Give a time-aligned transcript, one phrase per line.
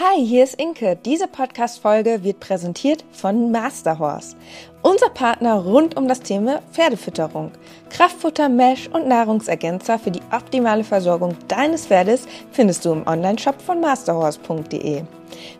[0.00, 0.98] Hi, hier ist Inke.
[1.04, 4.34] Diese Podcast-Folge wird präsentiert von Masterhorse.
[4.86, 7.52] Unser Partner rund um das Thema Pferdefütterung.
[7.88, 13.80] Kraftfutter, Mesh und Nahrungsergänzer für die optimale Versorgung deines Pferdes findest du im Onlineshop von
[13.80, 15.04] masterhorse.de.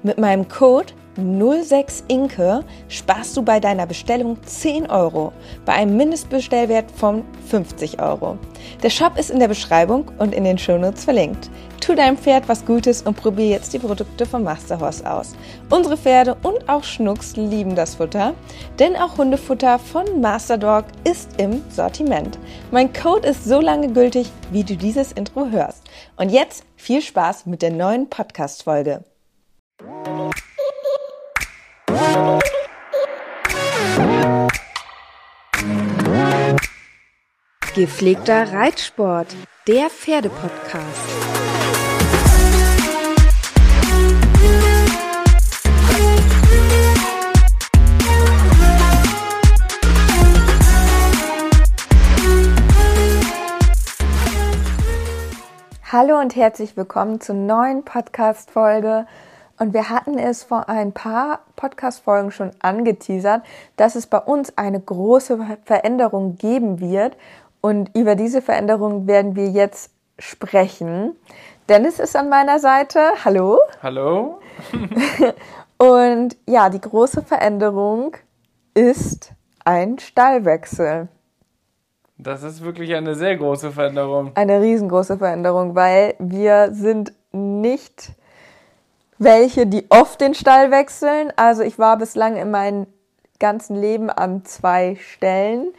[0.02, 5.32] Mit meinem Code 06 Inke sparst du bei deiner Bestellung 10 Euro
[5.64, 8.36] bei einem Mindestbestellwert von 50 Euro.
[8.82, 11.49] Der Shop ist in der Beschreibung und in den Shownotes verlinkt.
[11.81, 15.35] Tu deinem Pferd was Gutes und probier jetzt die Produkte von Masterhorse aus.
[15.75, 18.34] Unsere Pferde und auch Schnucks lieben das Futter,
[18.78, 22.38] denn auch Hundefutter von Masterdog ist im Sortiment.
[22.70, 25.82] Mein Code ist so lange gültig, wie du dieses Intro hörst.
[26.15, 29.02] Und jetzt viel Spaß mit der neuen Podcast-Folge.
[37.74, 39.34] Gepflegter Reitsport,
[39.66, 41.43] der Pferdepodcast.
[55.96, 59.06] Hallo und herzlich willkommen zur neuen Podcast-Folge.
[59.60, 63.45] Und wir hatten es vor ein paar Podcast-Folgen schon angeteasert,
[63.76, 67.17] dass es bei uns eine große Veränderung geben wird.
[67.61, 71.14] Und über diese Veränderung werden wir jetzt sprechen.
[71.69, 73.12] Dennis ist an meiner Seite.
[73.25, 73.61] Hallo.
[73.81, 74.41] Hallo.
[75.79, 78.17] und ja, die große Veränderung
[78.75, 79.31] ist
[79.64, 81.06] ein Stallwechsel.
[82.17, 84.33] Das ist wirklich eine sehr große Veränderung.
[84.34, 88.12] Eine riesengroße Veränderung, weil wir sind nicht
[89.19, 91.33] welche, die oft den Stall wechseln.
[91.37, 92.87] Also ich war bislang in meinem
[93.41, 95.73] ganzen Leben an zwei Stellen.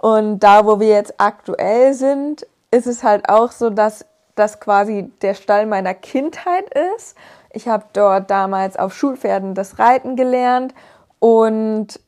[0.00, 5.10] Und da, wo wir jetzt aktuell sind, ist es halt auch so, dass das quasi
[5.22, 7.16] der Stall meiner Kindheit ist.
[7.52, 10.74] Ich habe dort damals auf Schulpferden das Reiten gelernt
[11.20, 12.00] und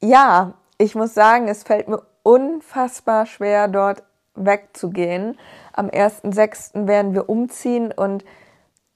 [0.00, 4.02] ja, ich muss sagen, es fällt mir unfassbar schwer, dort
[4.34, 5.38] wegzugehen.
[5.72, 6.86] Am 1.6.
[6.86, 8.24] werden wir umziehen und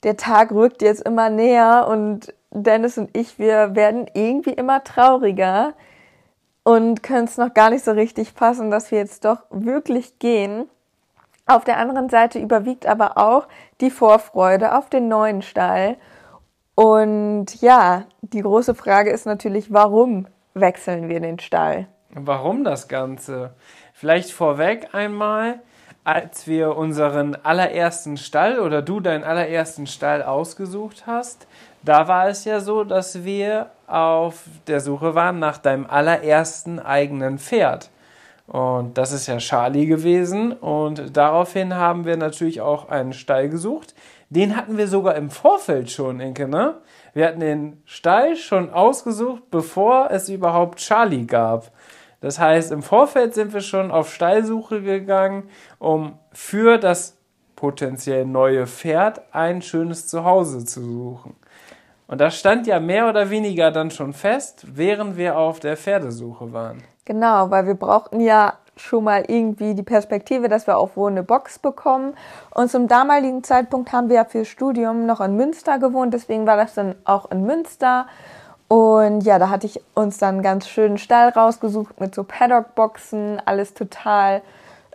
[0.03, 5.75] der Tag rückt jetzt immer näher und Dennis und ich, wir werden irgendwie immer trauriger
[6.63, 10.69] und können es noch gar nicht so richtig fassen, dass wir jetzt doch wirklich gehen.
[11.47, 13.47] Auf der anderen Seite überwiegt aber auch
[13.81, 15.97] die Vorfreude auf den neuen Stall.
[16.75, 21.87] Und ja, die große Frage ist natürlich, warum wechseln wir den Stall?
[22.11, 23.55] Warum das Ganze?
[23.93, 25.61] Vielleicht vorweg einmal,
[26.05, 31.47] als wir unseren allerersten Stall oder du deinen allerersten Stall ausgesucht hast,
[31.83, 37.39] da war es ja so, dass wir auf der Suche waren nach deinem allerersten eigenen
[37.39, 37.91] Pferd.
[38.47, 40.53] Und das ist ja Charlie gewesen.
[40.53, 43.95] Und daraufhin haben wir natürlich auch einen Stall gesucht.
[44.31, 46.77] Den hatten wir sogar im Vorfeld schon, Inke, ne?
[47.15, 51.71] Wir hatten den Stall schon ausgesucht, bevor es überhaupt Charlie gab.
[52.27, 55.49] Das heißt, im Vorfeld sind wir schon auf Stallsuche gegangen,
[55.79, 57.17] um für das
[57.55, 61.37] potenziell neue Pferd ein schönes Zuhause zu suchen.
[62.09, 66.53] Und das stand ja mehr oder weniger dann schon fest, während wir auf der Pferdesuche
[66.53, 66.83] waren.
[67.05, 71.23] Genau, weil wir brauchten ja schon mal irgendwie die Perspektive, dass wir auch wo eine
[71.23, 72.15] Box bekommen.
[72.53, 76.57] Und zum damaligen Zeitpunkt haben wir ja fürs Studium noch in Münster gewohnt, deswegen war
[76.57, 78.09] das dann auch in Münster.
[78.69, 83.41] Und ja, da hatte ich uns dann einen ganz schönen Stall rausgesucht mit so Paddock-Boxen,
[83.45, 84.43] alles total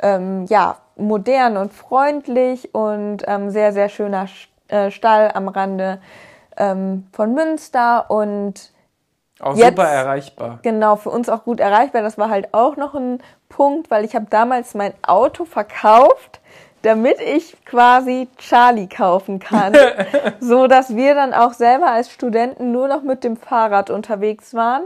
[0.01, 4.27] ähm, ja, modern und freundlich und ähm, sehr, sehr schöner
[4.67, 6.01] äh, Stall am Rande
[6.57, 8.71] ähm, von Münster und
[9.39, 10.59] auch jetzt, super erreichbar.
[10.61, 12.01] Genau, für uns auch gut erreichbar.
[12.01, 16.41] Das war halt auch noch ein Punkt, weil ich habe damals mein Auto verkauft
[16.81, 19.73] damit ich quasi Charlie kaufen kann,
[20.39, 24.83] so dass wir dann auch selber als Studenten nur noch mit dem Fahrrad unterwegs waren,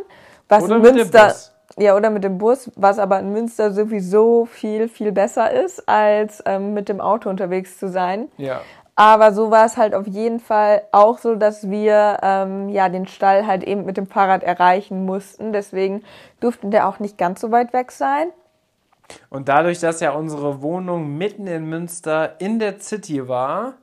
[0.49, 1.33] was oder in Münster
[1.77, 6.41] ja oder mit dem Bus, was aber in Münster sowieso viel viel besser ist als
[6.45, 8.29] ähm, mit dem Auto unterwegs zu sein.
[8.37, 8.61] Ja.
[8.97, 13.07] Aber so war es halt auf jeden Fall auch so, dass wir ähm, ja den
[13.07, 15.51] Stall halt eben mit dem Fahrrad erreichen mussten.
[15.51, 16.03] Deswegen
[16.39, 18.29] durften der auch nicht ganz so weit weg sein.
[19.29, 23.75] Und dadurch, dass ja unsere Wohnung mitten in Münster in der City war,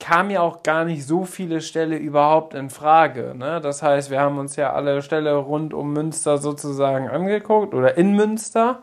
[0.00, 3.34] kam ja auch gar nicht so viele Ställe überhaupt in Frage.
[3.36, 3.60] Ne?
[3.60, 8.14] Das heißt, wir haben uns ja alle Ställe rund um Münster sozusagen angeguckt oder in
[8.14, 8.82] Münster.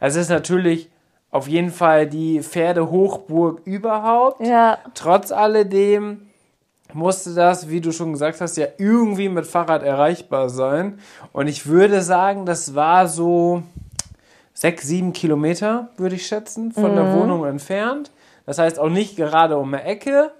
[0.00, 0.90] Es ist natürlich
[1.30, 4.44] auf jeden Fall die Pferdehochburg überhaupt.
[4.46, 4.78] Ja.
[4.94, 6.28] Trotz alledem
[6.92, 10.98] musste das, wie du schon gesagt hast, ja irgendwie mit Fahrrad erreichbar sein.
[11.32, 13.62] Und ich würde sagen, das war so
[14.60, 16.96] sechs, sieben Kilometer, würde ich schätzen, von mhm.
[16.96, 18.10] der Wohnung entfernt.
[18.44, 20.32] Das heißt auch nicht gerade um eine Ecke,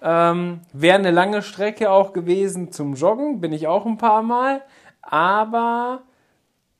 [0.00, 4.62] Ähm, Wäre eine lange Strecke auch gewesen zum Joggen, bin ich auch ein paar Mal.
[5.02, 6.02] Aber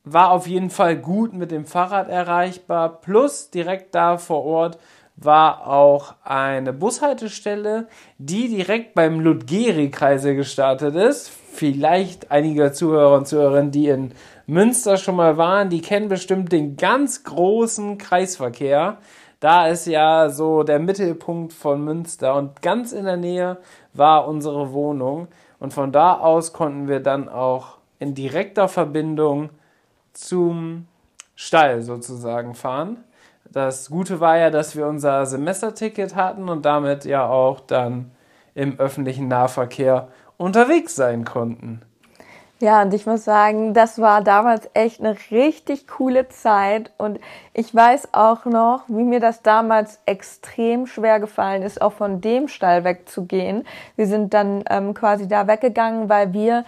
[0.05, 3.01] war auf jeden Fall gut mit dem Fahrrad erreichbar.
[3.01, 4.79] Plus direkt da vor Ort
[5.17, 7.89] war auch eine Bushaltestelle,
[8.19, 11.29] die direkt beim Ludgeri-Kreisel gestartet ist.
[11.29, 14.13] Vielleicht einige Zuhörer und Zuhörerinnen, die in
[14.51, 18.97] Münster schon mal waren, die kennen bestimmt den ganz großen Kreisverkehr.
[19.41, 23.59] Da ist ja so der Mittelpunkt von Münster und ganz in der Nähe
[23.93, 25.29] war unsere Wohnung.
[25.61, 29.51] Und von da aus konnten wir dann auch in direkter Verbindung
[30.15, 30.87] zum
[31.37, 33.05] Stall sozusagen fahren.
[33.53, 38.13] Das Gute war ja, dass wir unser Semesterticket hatten und damit ja auch dann
[38.55, 40.09] im öffentlichen Nahverkehr
[40.39, 41.83] unterwegs sein konnten.
[42.61, 46.91] Ja, und ich muss sagen, das war damals echt eine richtig coole Zeit.
[46.99, 47.21] Und
[47.55, 52.49] ich weiß auch noch, wie mir das damals extrem schwer gefallen ist, auch von dem
[52.49, 53.65] Stall wegzugehen.
[53.95, 56.65] Wir sind dann ähm, quasi da weggegangen, weil wir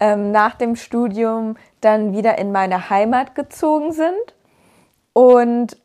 [0.00, 4.34] ähm, nach dem Studium dann wieder in meine Heimat gezogen sind.
[5.12, 5.76] Und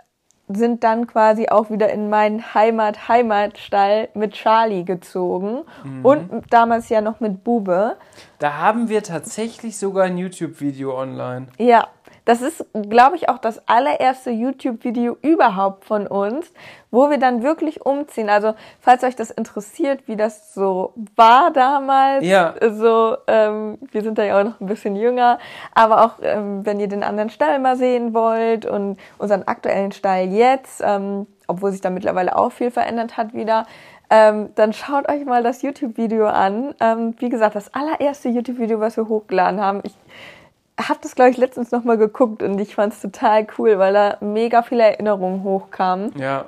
[0.50, 6.06] sind dann quasi auch wieder in meinen Heimat-Heimatstall mit Charlie gezogen mhm.
[6.06, 7.98] und damals ja noch mit Bube.
[8.40, 11.48] Da haben wir tatsächlich sogar ein YouTube-Video online.
[11.58, 11.88] Ja,
[12.26, 16.52] das ist, glaube ich, auch das allererste YouTube-Video überhaupt von uns,
[16.92, 18.30] wo wir dann wirklich umziehen.
[18.30, 22.56] Also, falls euch das interessiert, wie das so war damals, ja.
[22.70, 25.40] so, ähm, wir sind da ja auch noch ein bisschen jünger,
[25.74, 30.26] aber auch, ähm, wenn ihr den anderen Stall mal sehen wollt und unseren aktuellen Stall
[30.26, 33.66] jetzt, ähm, obwohl sich da mittlerweile auch viel verändert hat wieder,
[34.10, 36.74] ähm, dann schaut euch mal das YouTube-Video an.
[36.80, 39.82] Ähm, wie gesagt, das allererste YouTube-Video, was wir hochgeladen haben.
[39.84, 39.94] Ich
[40.88, 44.18] habe das, glaube ich, letztens nochmal geguckt und ich fand es total cool, weil da
[44.22, 46.14] mega viele Erinnerungen hochkamen.
[46.18, 46.46] Ja.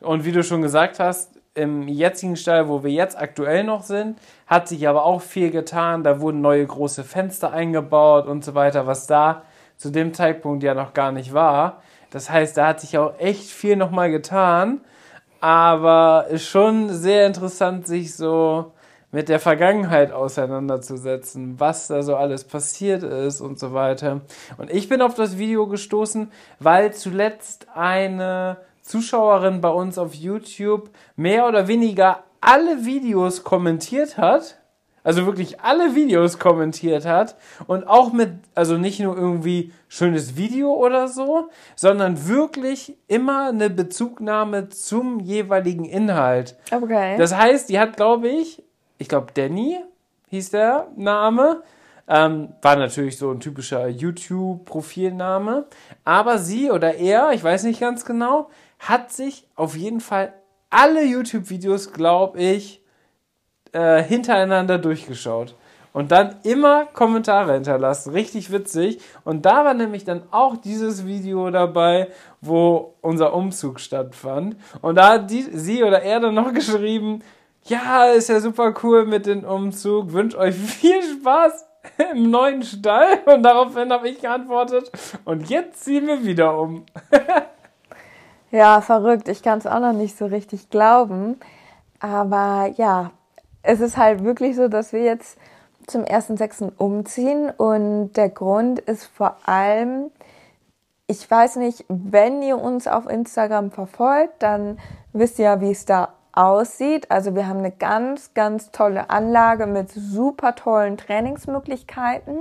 [0.00, 4.18] Und wie du schon gesagt hast, im jetzigen Stall, wo wir jetzt aktuell noch sind,
[4.46, 6.02] hat sich aber auch viel getan.
[6.02, 9.42] Da wurden neue große Fenster eingebaut und so weiter, was da
[9.76, 11.82] zu dem Zeitpunkt ja noch gar nicht war.
[12.10, 14.80] Das heißt, da hat sich auch echt viel nochmal getan.
[15.40, 18.72] Aber ist schon sehr interessant, sich so
[19.12, 24.22] mit der Vergangenheit auseinanderzusetzen, was da so alles passiert ist und so weiter.
[24.56, 30.90] Und ich bin auf das Video gestoßen, weil zuletzt eine Zuschauerin bei uns auf YouTube
[31.14, 34.58] mehr oder weniger alle Videos kommentiert hat.
[35.04, 37.36] Also wirklich alle Videos kommentiert hat
[37.66, 43.68] und auch mit, also nicht nur irgendwie schönes Video oder so, sondern wirklich immer eine
[43.68, 46.56] Bezugnahme zum jeweiligen Inhalt.
[46.70, 47.16] Okay.
[47.18, 48.62] Das heißt, die hat, glaube ich,
[49.02, 49.80] ich glaube, Danny
[50.30, 51.62] hieß der Name.
[52.06, 55.66] Ähm, war natürlich so ein typischer YouTube-Profilname.
[56.04, 60.32] Aber sie oder er, ich weiß nicht ganz genau, hat sich auf jeden Fall
[60.70, 62.80] alle YouTube-Videos, glaube ich,
[63.72, 65.56] äh, hintereinander durchgeschaut.
[65.92, 68.12] Und dann immer Kommentare hinterlassen.
[68.12, 69.00] Richtig witzig.
[69.24, 72.08] Und da war nämlich dann auch dieses Video dabei,
[72.40, 74.56] wo unser Umzug stattfand.
[74.80, 77.22] Und da hat die, sie oder er dann noch geschrieben,
[77.64, 81.64] ja, ist ja super cool mit dem Umzug, wünsche euch viel Spaß
[82.12, 83.18] im neuen Stall.
[83.26, 84.90] Und daraufhin habe ich geantwortet,
[85.24, 86.84] und jetzt ziehen wir wieder um.
[88.50, 89.28] ja, verrückt.
[89.28, 91.38] Ich kann es auch noch nicht so richtig glauben.
[92.00, 93.12] Aber ja,
[93.62, 95.38] es ist halt wirklich so, dass wir jetzt
[95.86, 96.72] zum 1.6.
[96.76, 97.50] umziehen.
[97.50, 100.10] Und der Grund ist vor allem,
[101.06, 104.78] ich weiß nicht, wenn ihr uns auf Instagram verfolgt, dann
[105.12, 107.10] wisst ihr ja, wie es da aussieht.
[107.10, 112.38] Also wir haben eine ganz, ganz tolle Anlage mit super tollen Trainingsmöglichkeiten.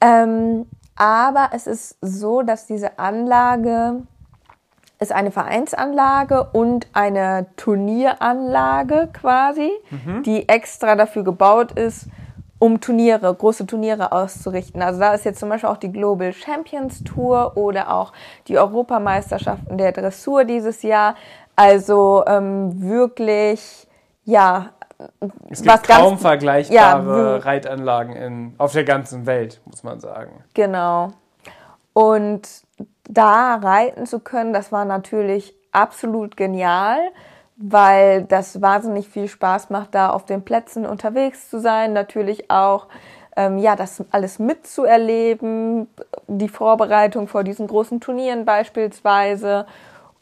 [0.00, 4.02] Ähm, aber es ist so, dass diese Anlage
[4.98, 10.22] ist eine Vereinsanlage und eine Turnieranlage quasi, mhm.
[10.22, 12.06] die extra dafür gebaut ist,
[12.58, 14.82] um Turniere, große Turniere auszurichten.
[14.82, 18.12] Also da ist jetzt zum Beispiel auch die Global Champions Tour oder auch
[18.46, 21.14] die Europameisterschaften der Dressur dieses Jahr.
[21.60, 23.86] Also ähm, wirklich,
[24.24, 24.70] ja.
[25.50, 30.42] Es gibt kaum ganz, vergleichbare ja, Reitanlagen in, auf der ganzen Welt, muss man sagen.
[30.54, 31.10] Genau.
[31.92, 32.48] Und
[33.04, 36.98] da reiten zu können, das war natürlich absolut genial,
[37.56, 41.92] weil das wahnsinnig viel Spaß macht, da auf den Plätzen unterwegs zu sein.
[41.92, 42.86] Natürlich auch,
[43.36, 45.88] ähm, ja, das alles mitzuerleben,
[46.26, 49.66] die Vorbereitung vor diesen großen Turnieren beispielsweise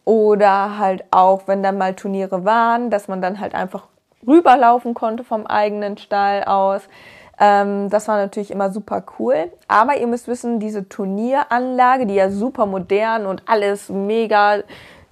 [0.08, 3.88] oder halt auch, wenn dann mal Turniere waren, dass man dann halt einfach
[4.26, 6.88] rüberlaufen konnte vom eigenen Stall aus.
[7.38, 9.52] Ähm, das war natürlich immer super cool.
[9.68, 14.62] Aber ihr müsst wissen, diese Turnieranlage, die ja super modern und alles mega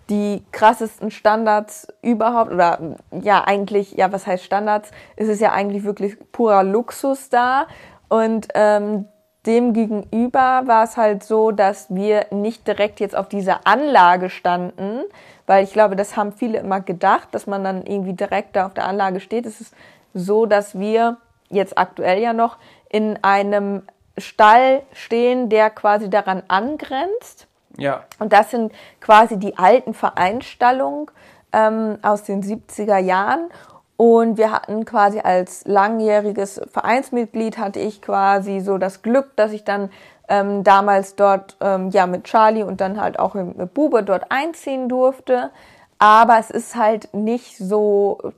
[0.09, 5.85] die krassesten Standards überhaupt oder ja eigentlich, ja was heißt Standards, es ist ja eigentlich
[5.85, 7.67] wirklich purer Luxus da
[8.09, 9.05] und ähm,
[9.47, 15.00] dem gegenüber war es halt so, dass wir nicht direkt jetzt auf dieser Anlage standen,
[15.47, 18.75] weil ich glaube, das haben viele immer gedacht, dass man dann irgendwie direkt da auf
[18.75, 19.47] der Anlage steht.
[19.47, 19.75] Es ist
[20.12, 22.57] so, dass wir jetzt aktuell ja noch
[22.88, 23.83] in einem
[24.19, 27.47] Stall stehen, der quasi daran angrenzt.
[27.76, 28.05] Ja.
[28.19, 31.11] Und das sind quasi die alten Vereinsstallungen
[31.53, 33.50] ähm, aus den 70er Jahren.
[33.97, 39.65] Und wir hatten quasi als langjähriges Vereinsmitglied hatte ich quasi so das Glück, dass ich
[39.65, 39.91] dann
[40.29, 44.88] ähm, damals dort ähm, ja mit Charlie und dann halt auch mit Bube dort einziehen
[44.88, 45.50] durfte.
[45.99, 48.33] Aber es ist halt nicht so,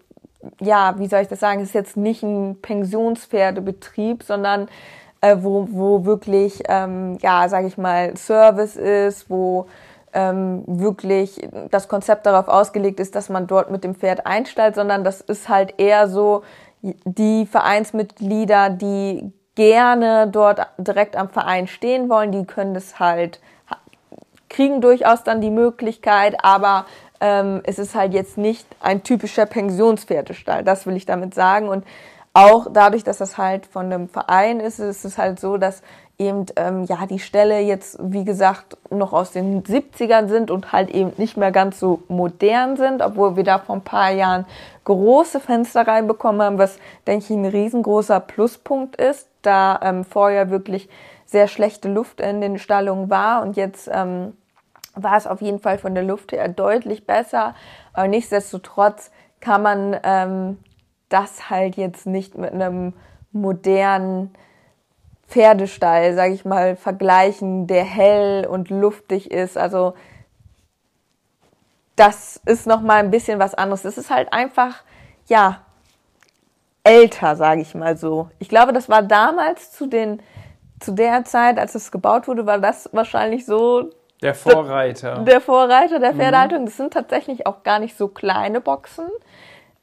[0.61, 4.69] ja, wie soll ich das sagen, es ist jetzt nicht ein Pensionspferdebetrieb, sondern
[5.21, 9.67] äh, wo, wo wirklich, ähm, ja, sage ich mal, Service ist, wo
[10.13, 15.05] ähm, wirklich das Konzept darauf ausgelegt ist, dass man dort mit dem Pferd einstellt, sondern
[15.05, 16.43] das ist halt eher so
[16.83, 23.41] die Vereinsmitglieder, die gerne dort direkt am Verein stehen wollen, die können das halt,
[24.49, 26.87] kriegen durchaus dann die Möglichkeit, aber
[27.21, 31.69] ähm, es ist halt jetzt nicht ein typischer Pensionspferdestall, das will ich damit sagen.
[31.69, 31.85] Und
[32.33, 35.83] auch dadurch, dass das halt von einem Verein ist, ist es halt so, dass
[36.19, 40.91] eben ähm, ja die Ställe jetzt wie gesagt noch aus den 70ern sind und halt
[40.91, 44.45] eben nicht mehr ganz so modern sind, obwohl wir da vor ein paar Jahren
[44.85, 50.89] große Fenster reinbekommen haben, was denke ich ein riesengroßer Pluspunkt ist, da ähm, vorher wirklich
[51.25, 54.33] sehr schlechte Luft in den Stallungen war und jetzt ähm,
[54.95, 57.55] war es auf jeden Fall von der Luft her deutlich besser.
[57.93, 59.11] Aber nichtsdestotrotz
[59.41, 60.59] kann man ähm,
[61.09, 62.95] das halt jetzt nicht mit einem
[63.31, 64.35] modernen
[65.29, 69.59] Pferdestall, sage ich mal, vergleichen, der hell und luftig ist.
[69.59, 69.95] Also
[71.97, 73.85] das ist noch mal ein bisschen was anderes.
[73.85, 74.83] Es ist halt einfach
[75.27, 75.61] ja
[76.83, 78.31] älter, sage ich mal so.
[78.39, 80.23] Ich glaube, das war damals zu den
[80.81, 83.91] zu der Zeit, als es gebaut wurde, war das wahrscheinlich so
[84.23, 85.19] der Vorreiter.
[85.25, 86.63] Der Vorreiter der Pferdehaltung.
[86.63, 86.67] Mhm.
[86.67, 89.07] Das sind tatsächlich auch gar nicht so kleine Boxen.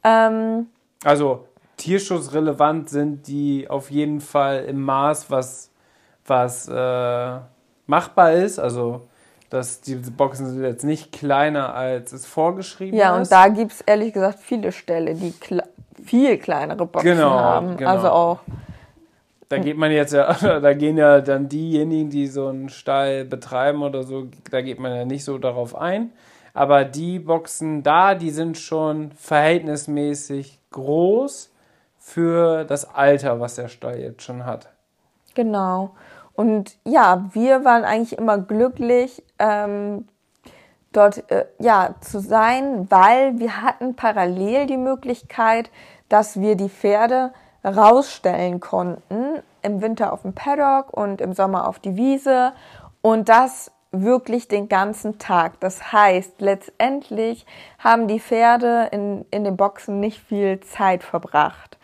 [0.04, 0.68] Ähm,
[1.04, 1.46] also
[1.76, 5.70] tierschutzrelevant sind die auf jeden Fall im Maß, was,
[6.26, 7.38] was äh,
[7.86, 8.58] machbar ist.
[8.58, 9.02] Also
[9.50, 13.30] dass diese Boxen sind jetzt nicht kleiner, als es vorgeschrieben ja, ist.
[13.30, 15.62] Ja, und da gibt es ehrlich gesagt viele Ställe, die kle
[16.04, 17.76] viel kleinere Boxen genau, haben.
[17.76, 17.90] Genau.
[17.90, 18.38] Also auch.
[19.48, 23.82] Da geht man jetzt ja, da gehen ja dann diejenigen, die so einen Stall betreiben
[23.82, 26.12] oder so, da geht man ja nicht so darauf ein.
[26.52, 31.52] Aber die Boxen da, die sind schon verhältnismäßig groß
[32.06, 34.68] für das Alter, was der Stall jetzt schon hat.
[35.34, 35.90] Genau.
[36.34, 40.06] Und ja, wir waren eigentlich immer glücklich, ähm,
[40.92, 45.68] dort äh, ja zu sein, weil wir hatten parallel die Möglichkeit,
[46.08, 47.32] dass wir die Pferde
[47.64, 52.52] rausstellen konnten im Winter auf dem Paddock und im Sommer auf die Wiese
[53.02, 55.58] und das wirklich den ganzen Tag.
[55.58, 57.46] Das heißt, letztendlich
[57.80, 61.75] haben die Pferde in, in den Boxen nicht viel Zeit verbracht.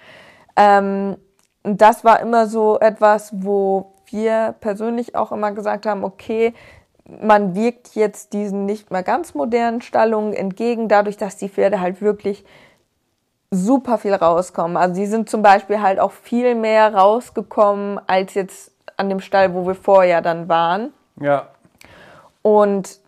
[0.57, 1.17] Ähm,
[1.63, 6.55] das war immer so etwas, wo wir persönlich auch immer gesagt haben, okay,
[7.05, 12.01] man wirkt jetzt diesen nicht mehr ganz modernen Stallungen entgegen, dadurch, dass die Pferde halt
[12.01, 12.45] wirklich
[13.51, 14.77] super viel rauskommen.
[14.77, 19.55] Also sie sind zum Beispiel halt auch viel mehr rausgekommen als jetzt an dem Stall,
[19.55, 20.93] wo wir vorher dann waren.
[21.21, 21.49] Ja.
[22.41, 23.01] Und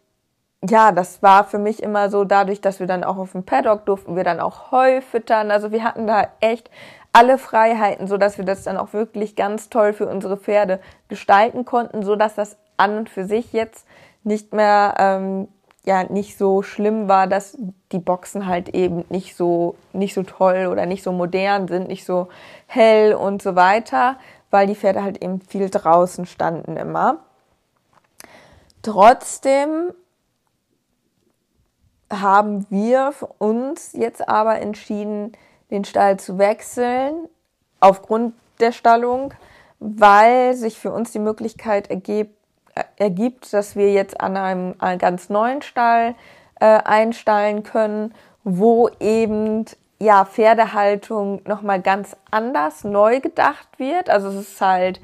[0.69, 3.87] ja, das war für mich immer so, dadurch, dass wir dann auch auf dem Paddock
[3.87, 5.51] durften, wir dann auch Heu füttern.
[5.51, 6.71] Also wir hatten da echt
[7.15, 11.65] alle Freiheiten, so dass wir das dann auch wirklich ganz toll für unsere Pferde gestalten
[11.65, 13.87] konnten, so dass das an und für sich jetzt
[14.25, 15.49] nicht mehr ähm,
[15.85, 17.57] ja nicht so schlimm war, dass
[17.93, 22.05] die Boxen halt eben nicht so nicht so toll oder nicht so modern sind, nicht
[22.05, 22.29] so
[22.67, 24.17] hell und so weiter,
[24.51, 27.19] weil die Pferde halt eben viel draußen standen immer.
[28.83, 29.93] Trotzdem
[32.11, 35.33] haben wir für uns jetzt aber entschieden,
[35.75, 37.29] den Stall zu wechseln,
[37.81, 39.35] aufgrund der Stallung,
[39.81, 42.35] weil sich für uns die Möglichkeit ergibt,
[42.97, 46.15] ergibt dass wir jetzt an einem, einem ganz neuen Stall
[46.61, 48.15] äh, einstallen können,
[48.45, 49.65] wo eben
[49.99, 54.11] ja Pferdehaltung nochmal ganz anders neu gedacht wird.
[54.11, 55.01] Also es ist halt,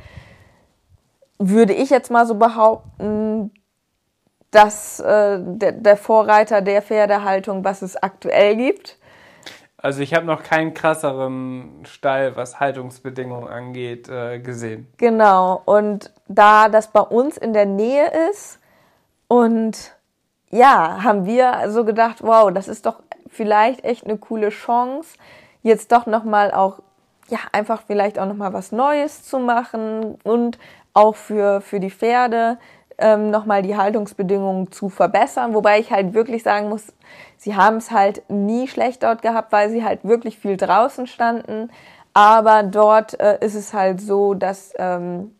[1.38, 3.50] würde ich jetzt mal so behaupten,
[4.50, 8.98] dass äh, der, der Vorreiter der Pferdehaltung, was es aktuell gibt.
[9.82, 14.86] Also ich habe noch keinen krasseren Stall, was Haltungsbedingungen angeht, äh, gesehen.
[14.98, 15.62] Genau.
[15.64, 18.58] Und da das bei uns in der Nähe ist
[19.28, 19.96] und
[20.50, 25.16] ja, haben wir so gedacht, wow, das ist doch vielleicht echt eine coole Chance,
[25.62, 26.80] jetzt doch nochmal auch,
[27.28, 30.58] ja, einfach vielleicht auch nochmal was Neues zu machen und
[30.92, 32.58] auch für, für die Pferde
[33.00, 35.54] ähm, nochmal die Haltungsbedingungen zu verbessern.
[35.54, 36.92] Wobei ich halt wirklich sagen muss,
[37.36, 41.70] sie haben es halt nie schlecht dort gehabt, weil sie halt wirklich viel draußen standen.
[42.12, 45.34] Aber dort äh, ist es halt so, dass ähm,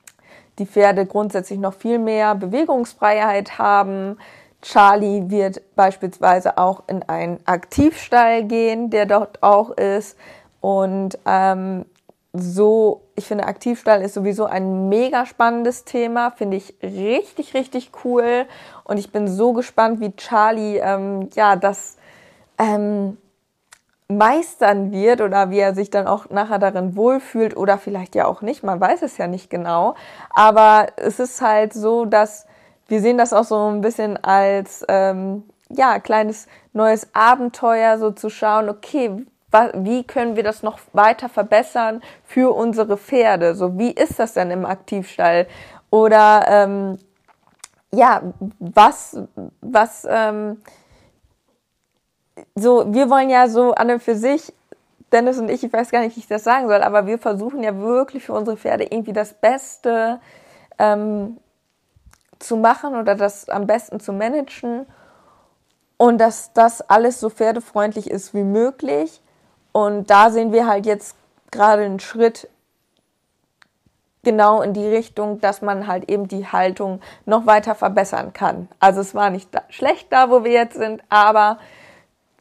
[0.59, 4.19] die Pferde grundsätzlich noch viel mehr Bewegungsfreiheit haben.
[4.63, 10.17] Charlie wird beispielsweise auch in einen Aktivstall gehen, der dort auch ist.
[10.61, 11.87] Und ähm,
[12.33, 18.47] so, ich finde, Aktivstall ist sowieso ein mega spannendes Thema, finde ich richtig, richtig cool.
[18.85, 21.97] Und ich bin so gespannt, wie Charlie ähm, ja das
[22.59, 23.17] ähm,
[24.07, 28.43] meistern wird oder wie er sich dann auch nachher darin wohlfühlt oder vielleicht ja auch
[28.43, 28.63] nicht.
[28.63, 29.95] Man weiß es ja nicht genau.
[30.35, 32.47] Aber es ist halt so, dass
[32.89, 38.31] wir sehen das auch so ein bisschen als ähm, ja kleines neues Abenteuer, so zu
[38.31, 39.27] schauen, okay,
[39.75, 43.55] wie können wir das noch weiter verbessern für unsere Pferde?
[43.55, 45.47] So, wie ist das denn im Aktivstall?
[45.91, 46.99] Oder ähm,
[47.93, 48.23] ja,
[48.59, 49.19] was,
[49.61, 50.63] was, ähm,
[52.55, 54.53] so, wir wollen ja so an und für sich,
[55.13, 57.63] Dennis und ich, ich weiß gar nicht, wie ich das sagen soll, aber wir versuchen
[57.63, 60.21] ja wirklich für unsere Pferde irgendwie das Beste
[60.79, 61.39] ähm,
[62.39, 64.87] zu machen oder das am besten zu managen
[65.97, 69.21] und dass das alles so pferdefreundlich ist wie möglich.
[69.73, 71.17] Und da sehen wir halt jetzt
[71.51, 72.49] gerade einen Schritt
[74.23, 78.69] genau in die Richtung, dass man halt eben die Haltung noch weiter verbessern kann.
[78.79, 81.59] Also es war nicht da, schlecht da, wo wir jetzt sind, aber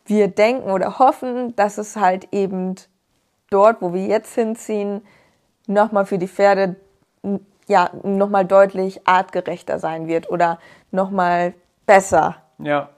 [0.05, 2.75] wir denken oder hoffen, dass es halt eben
[3.49, 5.01] dort, wo wir jetzt hinziehen,
[5.67, 6.75] nochmal für die Pferde
[7.67, 10.59] ja nochmal deutlich artgerechter sein wird oder
[10.91, 11.53] nochmal
[11.85, 12.37] besser.
[12.57, 12.89] Ja.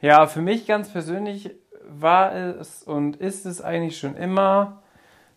[0.00, 1.54] Ja, für mich ganz persönlich
[2.00, 4.82] war es und ist es eigentlich schon immer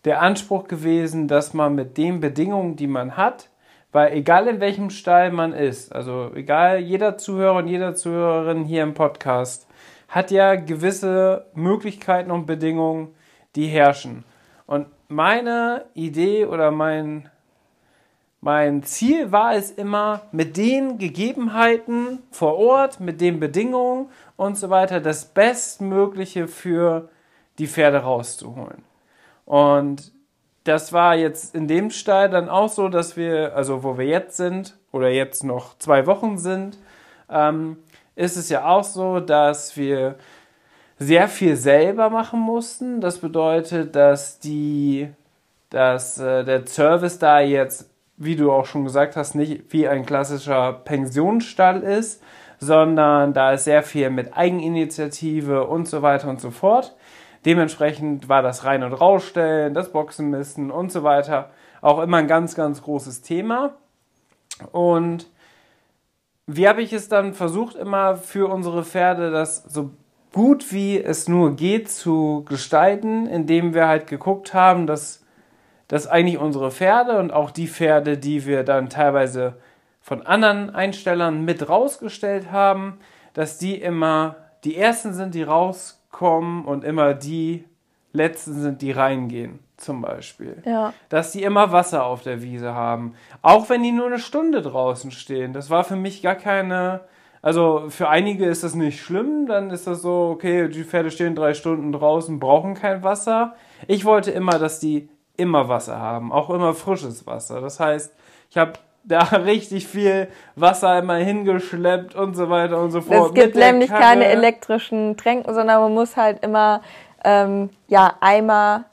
[0.05, 3.49] der Anspruch gewesen, dass man mit den Bedingungen, die man hat,
[3.91, 8.83] weil egal in welchem Stall man ist, also egal jeder Zuhörer und jeder Zuhörerin hier
[8.83, 9.67] im Podcast,
[10.07, 13.15] hat ja gewisse Möglichkeiten und Bedingungen,
[13.55, 14.23] die herrschen.
[14.67, 17.29] Und meine Idee oder mein,
[18.45, 24.69] mein Ziel war es immer, mit den Gegebenheiten vor Ort, mit den Bedingungen und so
[24.69, 27.09] weiter das Bestmögliche für
[27.57, 28.83] die Pferde rauszuholen.
[29.45, 30.11] Und
[30.63, 34.37] das war jetzt in dem Stall dann auch so, dass wir, also wo wir jetzt
[34.37, 36.77] sind oder jetzt noch zwei Wochen sind,
[37.31, 37.77] ähm,
[38.15, 40.19] ist es ja auch so, dass wir
[40.99, 43.01] sehr viel selber machen mussten.
[43.01, 45.09] Das bedeutet, dass die,
[45.71, 50.05] dass äh, der Service da jetzt, wie du auch schon gesagt hast, nicht wie ein
[50.05, 52.23] klassischer Pensionsstall ist,
[52.59, 56.95] sondern da ist sehr viel mit Eigeninitiative und so weiter und so fort.
[57.45, 61.51] Dementsprechend war das Rein- und Rausstellen, das Boxenmisten und so weiter
[61.81, 63.75] auch immer ein ganz, ganz großes Thema.
[64.71, 65.27] Und
[66.47, 69.91] wie habe ich es dann versucht, immer für unsere Pferde das so
[70.33, 75.23] gut wie es nur geht zu gestalten, indem wir halt geguckt haben, dass,
[75.87, 79.55] dass eigentlich unsere Pferde und auch die Pferde, die wir dann teilweise
[80.01, 82.99] von anderen Einstellern mit rausgestellt haben,
[83.33, 87.65] dass die immer die ersten sind, die rauskommen und immer die
[88.13, 90.61] letzten sind, die reingehen, zum Beispiel.
[90.65, 90.93] Ja.
[91.09, 93.13] Dass die immer Wasser auf der Wiese haben.
[93.41, 95.53] Auch wenn die nur eine Stunde draußen stehen.
[95.53, 97.01] Das war für mich gar keine.
[97.41, 101.35] Also für einige ist das nicht schlimm, dann ist das so, okay, die Pferde stehen
[101.35, 103.55] drei Stunden draußen, brauchen kein Wasser.
[103.87, 107.61] Ich wollte immer, dass die immer Wasser haben, auch immer frisches Wasser.
[107.61, 108.13] Das heißt,
[108.49, 113.29] ich habe da richtig viel Wasser immer hingeschleppt und so weiter und so fort.
[113.29, 116.81] Es gibt nämlich keine elektrischen Tränken, sondern man muss halt immer
[117.23, 118.85] ähm, ja, Eimer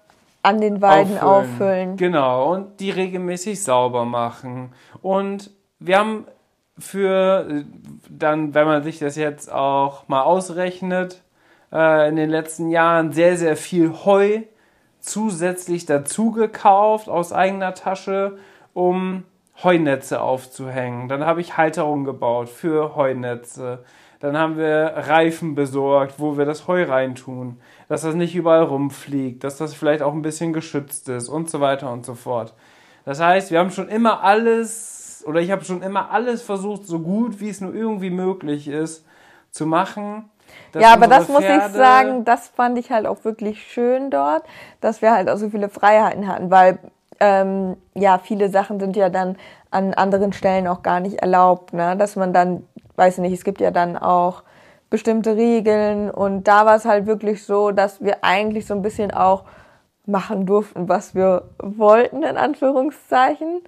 [0.43, 1.53] an den Weiden auffüllen.
[1.53, 1.97] auffüllen.
[1.97, 4.73] Genau, und die regelmäßig sauber machen.
[5.01, 6.27] Und wir haben
[6.79, 7.65] für
[8.09, 11.23] dann, wenn man sich das jetzt auch mal ausrechnet,
[11.73, 14.41] äh, in den letzten Jahren sehr, sehr viel Heu
[15.03, 18.39] zusätzlich dazu gekauft aus eigener Tasche,
[18.73, 19.25] um
[19.63, 21.09] Heunetze aufzuhängen.
[21.09, 23.85] Dann habe ich Halterungen gebaut für Heunetze.
[24.21, 29.43] Dann haben wir Reifen besorgt, wo wir das Heu reintun, dass das nicht überall rumfliegt,
[29.43, 32.55] dass das vielleicht auch ein bisschen geschützt ist und so weiter und so fort.
[33.05, 37.01] Das heißt, wir haben schon immer alles, oder ich habe schon immer alles versucht, so
[37.01, 39.05] gut wie es nur irgendwie möglich ist,
[39.51, 40.31] zu machen.
[40.75, 44.43] Ja, aber das muss ich sagen, das fand ich halt auch wirklich schön dort,
[44.81, 46.79] dass wir halt auch so viele Freiheiten hatten, weil
[47.21, 49.37] ähm, ja, viele Sachen sind ja dann
[49.71, 51.97] an anderen Stellen auch gar nicht erlaubt, ne?
[51.97, 52.65] dass man dann
[52.97, 54.43] weiß nicht, es gibt ja dann auch
[54.91, 59.11] bestimmte Regeln und da war es halt wirklich so, dass wir eigentlich so ein bisschen
[59.11, 59.45] auch
[60.05, 63.63] machen durften, was wir wollten, in Anführungszeichen.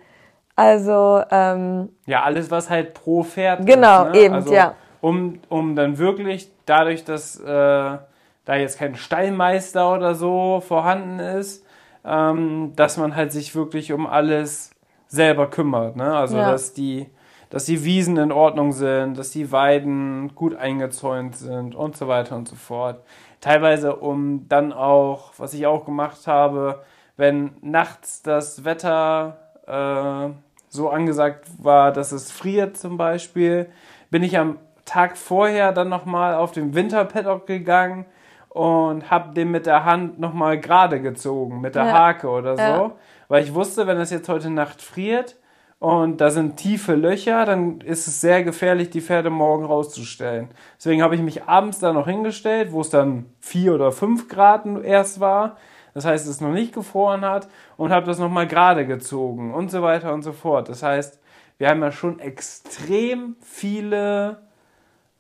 [0.57, 4.19] Also ähm, ja, alles was halt pro Pferd genau ist, ne?
[4.19, 10.15] eben also, ja um um dann wirklich dadurch, dass äh, da jetzt kein Stallmeister oder
[10.15, 11.65] so vorhanden ist,
[12.05, 14.71] ähm, dass man halt sich wirklich um alles
[15.09, 16.17] selber kümmert, ne?
[16.17, 16.51] Also Ja.
[16.51, 17.09] dass die
[17.51, 22.35] dass die Wiesen in Ordnung sind, dass die Weiden gut eingezäunt sind und so weiter
[22.35, 23.05] und so fort.
[23.41, 26.83] Teilweise um dann auch, was ich auch gemacht habe,
[27.17, 30.35] wenn nachts das Wetter äh,
[30.69, 33.69] so angesagt war, dass es friert zum Beispiel,
[34.11, 38.07] bin ich am Tag vorher dann nochmal auf den Winterpaddock gegangen
[38.51, 41.93] und habe den mit der Hand nochmal gerade gezogen, mit der Ja.
[41.93, 42.63] Hake oder so.
[42.63, 42.91] Ja.
[43.29, 45.37] Weil ich wusste, wenn es jetzt heute Nacht friert
[45.81, 50.49] und da sind tiefe Löcher, dann ist es sehr gefährlich, die Pferde morgen rauszustellen.
[50.79, 54.67] Deswegen habe ich mich abends da noch hingestellt, wo es dann vier oder fünf Grad
[54.85, 55.57] erst war.
[55.95, 59.83] Das heißt, es noch nicht gefroren hat und habe das nochmal gerade gezogen und so
[59.83, 60.69] weiter und so fort.
[60.69, 61.21] Das heißt,
[61.59, 64.44] wir haben ja schon extrem viele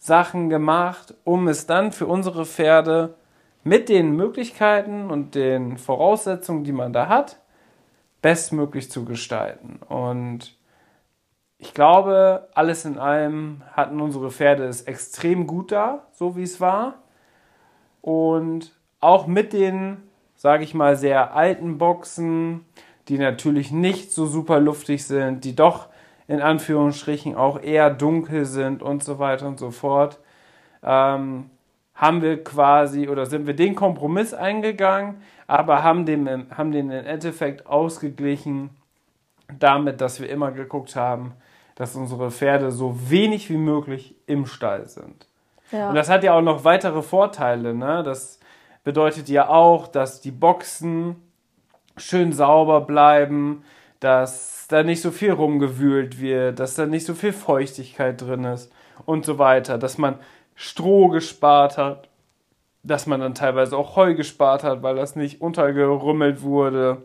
[0.05, 3.14] Sachen gemacht, um es dann für unsere Pferde
[3.62, 7.40] mit den Möglichkeiten und den Voraussetzungen, die man da hat,
[8.21, 9.81] bestmöglich zu gestalten.
[9.88, 10.59] Und
[11.57, 16.61] ich glaube, alles in allem hatten unsere Pferde es extrem gut da, so wie es
[16.61, 16.97] war.
[18.03, 20.03] Und auch mit den,
[20.37, 22.67] sage ich mal, sehr alten Boxen,
[23.09, 25.88] die natürlich nicht so super luftig sind, die doch
[26.27, 30.19] in Anführungsstrichen auch eher dunkel sind und so weiter und so fort,
[30.83, 31.51] ähm,
[31.95, 37.07] haben wir quasi oder sind wir den Kompromiss eingegangen, aber haben den, haben den im
[37.07, 38.71] Endeffekt ausgeglichen
[39.59, 41.35] damit, dass wir immer geguckt haben,
[41.75, 45.27] dass unsere Pferde so wenig wie möglich im Stall sind.
[45.71, 47.75] ja Und das hat ja auch noch weitere Vorteile.
[47.75, 48.03] Ne?
[48.03, 48.41] Das
[48.85, 51.17] bedeutet ja auch, dass die Boxen
[51.97, 53.65] schön sauber bleiben,
[54.01, 58.72] dass da nicht so viel rumgewühlt wird, dass da nicht so viel Feuchtigkeit drin ist
[59.07, 60.18] und so weiter, dass man
[60.55, 62.09] Stroh gespart hat,
[62.83, 67.03] dass man dann teilweise auch Heu gespart hat, weil das nicht untergerümmelt wurde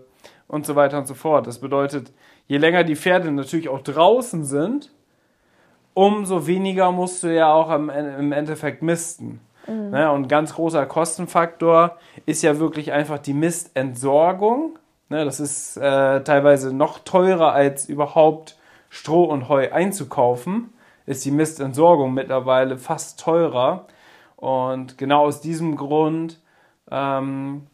[0.47, 1.47] und so weiter und so fort.
[1.47, 2.11] Das bedeutet,
[2.47, 4.91] je länger die Pferde natürlich auch draußen sind,
[5.93, 7.89] umso weniger musst du ja auch im
[8.31, 9.41] Endeffekt misten.
[9.67, 10.11] Ne?
[10.11, 14.79] Und ein ganz großer Kostenfaktor ist ja wirklich einfach die Mistentsorgung.
[15.09, 15.25] Ne?
[15.25, 18.57] Das ist äh, teilweise noch teurer als überhaupt
[18.89, 20.73] Stroh und Heu einzukaufen.
[21.05, 23.87] Ist die Mistentsorgung mittlerweile fast teurer.
[24.35, 26.39] Und genau aus diesem Grund
[26.89, 27.67] ähm,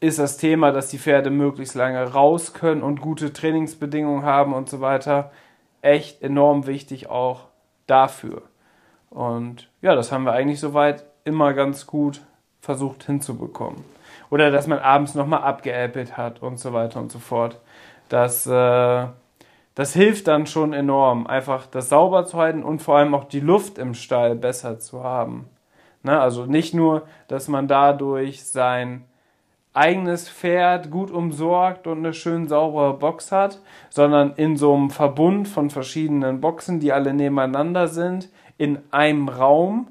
[0.00, 4.68] ist das Thema, dass die Pferde möglichst lange raus können und gute Trainingsbedingungen haben und
[4.68, 5.32] so weiter,
[5.80, 7.46] echt enorm wichtig auch
[7.86, 8.42] dafür.
[9.10, 12.20] Und ja, das haben wir eigentlich soweit immer ganz gut
[12.64, 13.84] versucht hinzubekommen.
[14.30, 17.60] Oder dass man abends nochmal abgeäppelt hat und so weiter und so fort.
[18.08, 19.06] Das, äh,
[19.74, 23.40] das hilft dann schon enorm, einfach das sauber zu halten und vor allem auch die
[23.40, 25.46] Luft im Stall besser zu haben.
[26.02, 26.18] Ne?
[26.18, 29.04] Also nicht nur, dass man dadurch sein
[29.72, 35.48] eigenes Pferd gut umsorgt und eine schön saubere Box hat, sondern in so einem Verbund
[35.48, 39.88] von verschiedenen Boxen, die alle nebeneinander sind, in einem Raum,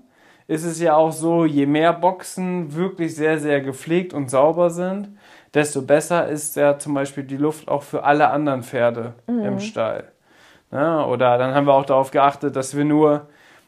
[0.47, 5.09] ist es ja auch so, je mehr Boxen wirklich sehr, sehr gepflegt und sauber sind,
[5.53, 10.11] desto besser ist ja zum Beispiel die Luft auch für alle anderen Pferde im Stall.
[10.71, 13.27] Ja, oder dann haben wir auch darauf geachtet, dass wir nur,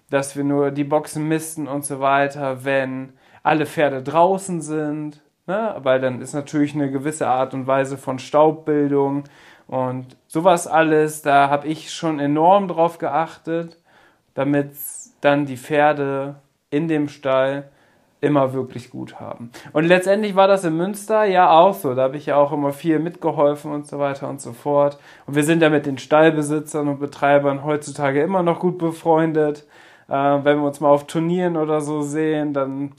[0.10, 5.76] dass wir nur die Boxen misten und so weiter, wenn alle Pferde draußen sind, ne?
[5.78, 9.26] weil dann ist natürlich eine gewisse Art und Weise von Staubbildung
[9.68, 13.80] und sowas alles, da habe ich schon enorm drauf geachtet,
[14.34, 14.72] damit
[15.22, 16.36] dann die Pferde
[16.76, 17.70] in dem Stall
[18.22, 19.52] immer wirklich gut haben.
[19.72, 21.94] Und letztendlich war das in Münster ja auch so.
[21.94, 24.98] Da habe ich ja auch immer viel mitgeholfen und so weiter und so fort.
[25.28, 29.68] Und wir sind ja mit den Stallbesitzern und Betreibern heutzutage immer noch gut befreundet.
[30.08, 32.94] Äh, wenn wir uns mal auf Turnieren oder so sehen, dann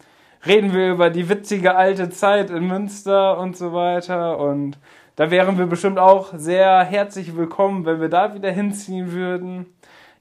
[0.46, 4.38] reden wir über die witzige alte Zeit in Münster und so weiter.
[4.38, 4.78] Und
[5.16, 9.66] da wären wir bestimmt auch sehr herzlich willkommen, wenn wir da wieder hinziehen würden.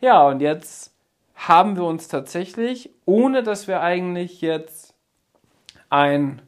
[0.02, 0.95] Ja, und jetzt
[1.36, 4.94] haben wir uns tatsächlich, ohne dass wir eigentlich jetzt
[5.90, 6.42] ein,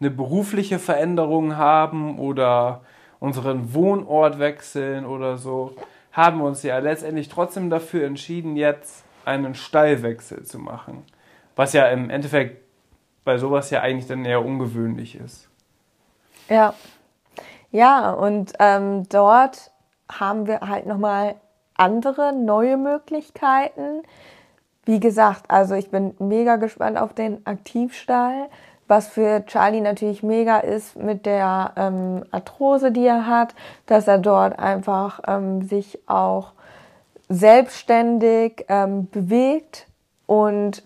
[0.00, 2.82] eine berufliche Veränderung haben oder
[3.18, 5.76] unseren Wohnort wechseln oder so,
[6.12, 11.04] haben wir uns ja letztendlich trotzdem dafür entschieden, jetzt einen Stallwechsel zu machen.
[11.54, 12.64] Was ja im Endeffekt
[13.24, 15.48] bei sowas ja eigentlich dann eher ungewöhnlich ist.
[16.48, 16.74] Ja,
[17.70, 19.70] ja, und ähm, dort
[20.10, 21.36] haben wir halt nochmal
[21.80, 24.02] andere neue Möglichkeiten.
[24.84, 28.48] Wie gesagt, also ich bin mega gespannt auf den Aktivstall,
[28.86, 33.54] was für Charlie natürlich mega ist mit der ähm, Arthrose, die er hat,
[33.86, 36.52] dass er dort einfach ähm, sich auch
[37.28, 39.86] selbstständig ähm, bewegt
[40.26, 40.82] und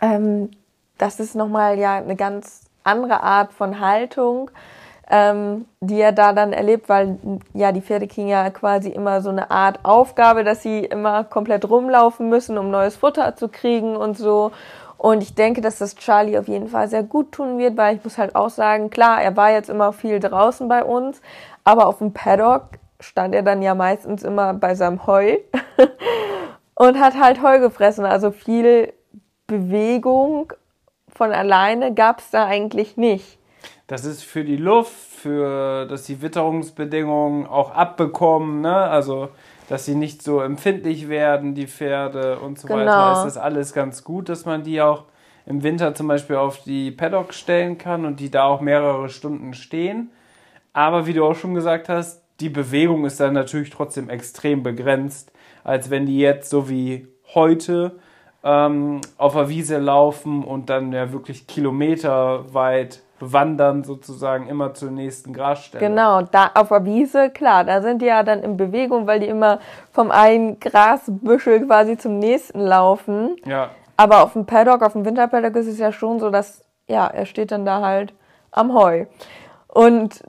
[0.00, 0.50] ähm,
[0.98, 4.50] das ist nochmal ja eine ganz andere Art von Haltung,
[5.10, 7.18] ähm, die er da dann erlebt, weil
[7.54, 11.68] ja die Pferde kriegen ja quasi immer so eine Art Aufgabe, dass sie immer komplett
[11.68, 14.52] rumlaufen müssen, um neues Futter zu kriegen und so.
[14.98, 18.04] Und ich denke, dass das Charlie auf jeden Fall sehr gut tun wird, weil ich
[18.04, 21.22] muss halt auch sagen, klar, er war jetzt immer viel draußen bei uns,
[21.64, 22.64] aber auf dem Paddock
[23.00, 25.36] stand er dann ja meistens immer bei seinem Heu
[26.74, 28.04] und hat halt Heu gefressen.
[28.04, 28.92] Also viel
[29.46, 30.52] Bewegung
[31.08, 33.37] von alleine gab es da eigentlich nicht.
[33.88, 38.76] Das ist für die Luft, für dass die Witterungsbedingungen auch abbekommen, ne?
[38.76, 39.30] Also
[39.68, 42.80] dass sie nicht so empfindlich werden, die Pferde und so genau.
[42.80, 43.12] weiter.
[43.18, 45.04] Ist das alles ganz gut, dass man die auch
[45.46, 49.54] im Winter zum Beispiel auf die Paddock stellen kann und die da auch mehrere Stunden
[49.54, 50.10] stehen.
[50.74, 55.32] Aber wie du auch schon gesagt hast, die Bewegung ist dann natürlich trotzdem extrem begrenzt,
[55.64, 57.98] als wenn die jetzt so wie heute
[58.44, 65.32] ähm, auf der Wiese laufen und dann ja wirklich kilometerweit wandern sozusagen immer zur nächsten
[65.32, 65.86] Grasstelle.
[65.86, 69.26] Genau, da auf der Wiese, klar, da sind die ja dann in Bewegung, weil die
[69.26, 69.58] immer
[69.92, 73.36] vom einen Grasbüschel quasi zum nächsten laufen.
[73.44, 73.70] Ja.
[73.96, 77.26] Aber auf dem Paddock, auf dem Winterpaddock ist es ja schon so, dass, ja, er
[77.26, 78.14] steht dann da halt
[78.52, 79.06] am Heu.
[79.68, 80.22] Und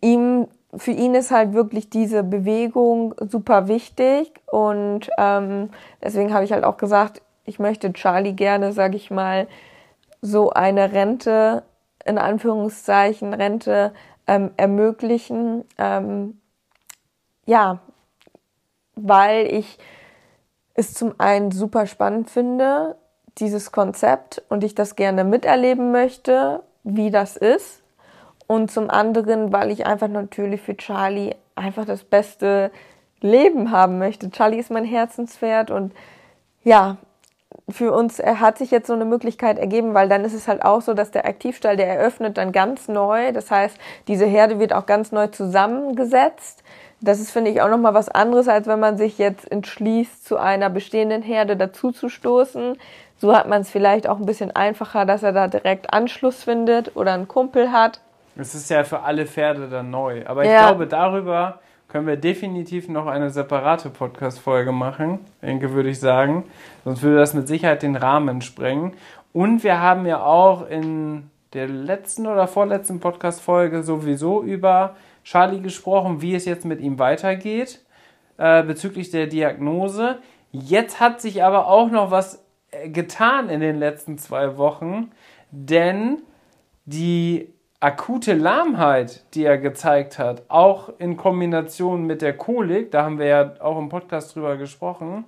[0.00, 5.70] ihm für ihn ist halt wirklich diese Bewegung super wichtig und ähm,
[6.02, 9.48] deswegen habe ich halt auch gesagt, ich möchte Charlie gerne, sage ich mal,
[10.22, 11.64] so eine Rente,
[12.04, 13.92] in Anführungszeichen Rente
[14.26, 15.64] ähm, ermöglichen.
[15.78, 16.40] Ähm,
[17.46, 17.80] ja,
[18.94, 19.78] weil ich
[20.74, 22.96] es zum einen super spannend finde,
[23.38, 27.82] dieses Konzept und ich das gerne miterleben möchte, wie das ist
[28.46, 32.70] und zum anderen, weil ich einfach natürlich für Charlie einfach das beste
[33.20, 34.30] Leben haben möchte.
[34.30, 35.92] Charlie ist mein Herzenspferd und
[36.62, 36.98] ja,
[37.72, 40.82] für uns hat sich jetzt so eine Möglichkeit ergeben, weil dann ist es halt auch
[40.82, 43.32] so, dass der Aktivstall, der eröffnet dann ganz neu.
[43.32, 43.76] Das heißt,
[44.08, 46.62] diese Herde wird auch ganz neu zusammengesetzt.
[47.00, 50.36] Das ist, finde ich, auch nochmal was anderes, als wenn man sich jetzt entschließt, zu
[50.36, 52.78] einer bestehenden Herde dazuzustoßen.
[53.18, 56.96] So hat man es vielleicht auch ein bisschen einfacher, dass er da direkt Anschluss findet
[56.96, 58.00] oder einen Kumpel hat.
[58.36, 60.22] Es ist ja für alle Pferde dann neu.
[60.26, 60.68] Aber ich ja.
[60.68, 61.58] glaube, darüber
[61.92, 66.44] können wir definitiv noch eine separate Podcast-Folge machen, denke, würde ich sagen.
[66.84, 68.94] Sonst würde das mit Sicherheit den Rahmen sprengen.
[69.34, 76.22] Und wir haben ja auch in der letzten oder vorletzten Podcast-Folge sowieso über Charlie gesprochen,
[76.22, 77.84] wie es jetzt mit ihm weitergeht
[78.38, 80.16] äh, bezüglich der Diagnose.
[80.50, 85.10] Jetzt hat sich aber auch noch was äh, getan in den letzten zwei Wochen,
[85.50, 86.22] denn
[86.86, 87.51] die
[87.82, 93.26] akute Lahmheit, die er gezeigt hat, auch in Kombination mit der Kolik, da haben wir
[93.26, 95.24] ja auch im Podcast drüber gesprochen,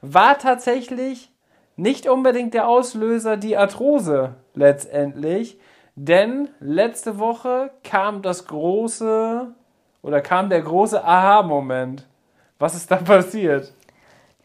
[0.00, 1.30] war tatsächlich
[1.76, 5.60] nicht unbedingt der Auslöser die Arthrose letztendlich,
[5.94, 9.52] denn letzte Woche kam das große
[10.02, 12.08] oder kam der große Aha-Moment.
[12.58, 13.72] Was ist da passiert?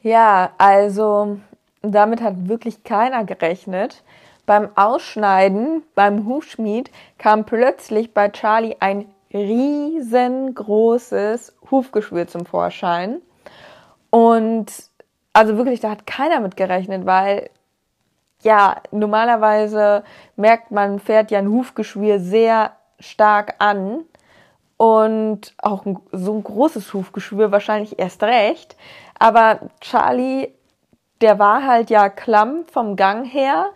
[0.04, 1.40] Ja, also
[1.82, 4.04] damit hat wirklich keiner gerechnet.
[4.48, 13.22] Beim Ausschneiden beim Hufschmied kam plötzlich bei Charlie ein riesengroßes Hufgeschwür zum Vorschein.
[14.10, 14.72] Und
[15.34, 17.50] also wirklich, da hat keiner mit gerechnet, weil
[18.42, 20.06] ja, normalerweise
[20.38, 24.06] merkt man, fährt ja ein Hufgeschwür sehr stark an.
[24.78, 28.78] Und auch ein, so ein großes Hufgeschwür wahrscheinlich erst recht.
[29.20, 30.54] Aber Charlie,
[31.20, 33.72] der war halt ja klamm vom Gang her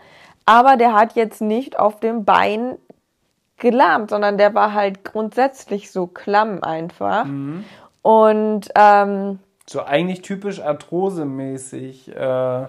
[0.45, 2.77] aber der hat jetzt nicht auf dem Bein
[3.58, 7.25] gelahmt, sondern der war halt grundsätzlich so klamm einfach.
[7.25, 7.63] Mhm.
[8.01, 12.15] Und ähm, so eigentlich typisch arthrosemäßig.
[12.15, 12.65] Äh,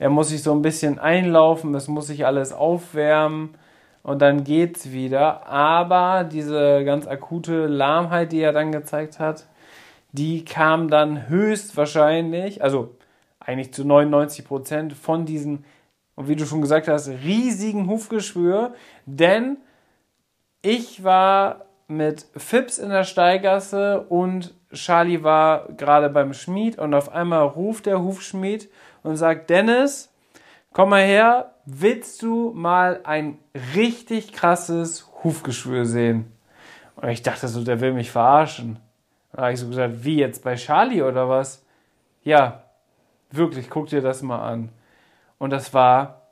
[0.00, 3.54] er muss sich so ein bisschen einlaufen, es muss sich alles aufwärmen
[4.04, 5.46] und dann geht's wieder.
[5.48, 9.46] Aber diese ganz akute Lahmheit, die er dann gezeigt hat,
[10.12, 12.94] die kam dann höchstwahrscheinlich, also
[13.40, 15.64] eigentlich zu 99 Prozent von diesen
[16.18, 18.74] und wie du schon gesagt hast, riesigen Hufgeschwür,
[19.06, 19.56] denn
[20.62, 27.12] ich war mit Fips in der Steigasse und Charlie war gerade beim Schmied und auf
[27.12, 28.68] einmal ruft der Hufschmied
[29.04, 30.12] und sagt, Dennis,
[30.72, 33.38] komm mal her, willst du mal ein
[33.76, 36.32] richtig krasses Hufgeschwür sehen?
[36.96, 38.80] Und ich dachte so, der will mich verarschen.
[39.32, 41.64] Da habe ich so gesagt, wie jetzt bei Charlie oder was?
[42.24, 42.64] Ja,
[43.30, 44.70] wirklich, guck dir das mal an.
[45.38, 46.22] Und das war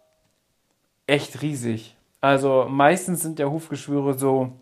[1.06, 1.96] echt riesig.
[2.20, 4.52] Also meistens sind ja Hufgeschwüre so,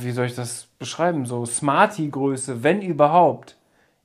[0.00, 3.56] wie soll ich das beschreiben, so Smarty-Größe, wenn überhaupt.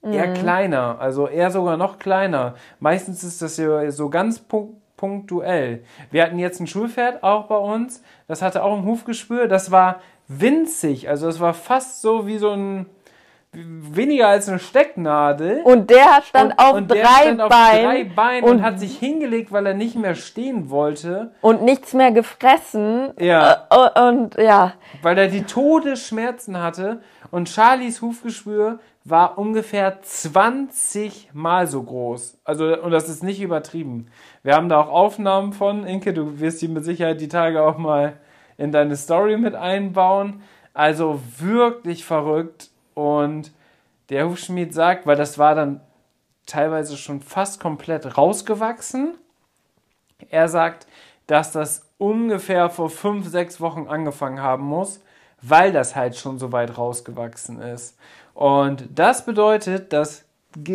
[0.03, 0.33] Eher Mhm.
[0.33, 2.55] kleiner, also eher sogar noch kleiner.
[2.81, 5.83] Meistens ist das ja so ganz punk punktuell.
[6.11, 9.99] Wir hatten jetzt ein Schulpferd auch bei uns, das hatte auch ein Hufgeschwür, das war
[10.29, 12.85] winzig, also es war fast so wie so ein,
[13.53, 15.61] weniger als eine Stecknadel.
[15.63, 18.97] Und der stand auf und drei stand auf Beinen drei Beinen und, und- hat sich
[18.97, 23.11] hingelegt, weil er nicht mehr stehen wollte, und nichts mehr gefressen.
[23.19, 23.67] Ja.
[23.69, 27.01] Äh, Und ja, weil er die Todesschmerzen hatte.
[27.31, 32.37] Und Charlies Hufgeschwür war ungefähr 20 Mal so groß.
[32.43, 34.07] Also, und das ist nicht übertrieben.
[34.43, 35.83] Wir haben da auch Aufnahmen von.
[35.85, 38.13] Inke, du wirst die mit Sicherheit die Tage auch mal
[38.57, 40.41] in deine Story mit einbauen.
[40.73, 42.69] Also wirklich verrückt.
[42.93, 43.51] Und
[44.09, 45.81] der Hufschmied sagt, weil das war dann
[46.45, 49.15] teilweise schon fast komplett rausgewachsen.
[50.29, 50.87] Er sagt,
[51.27, 55.01] dass das ungefähr vor fünf, sechs Wochen angefangen haben muss,
[55.41, 57.97] weil das halt schon so weit rausgewachsen ist.
[58.33, 60.25] Und das bedeutet, dass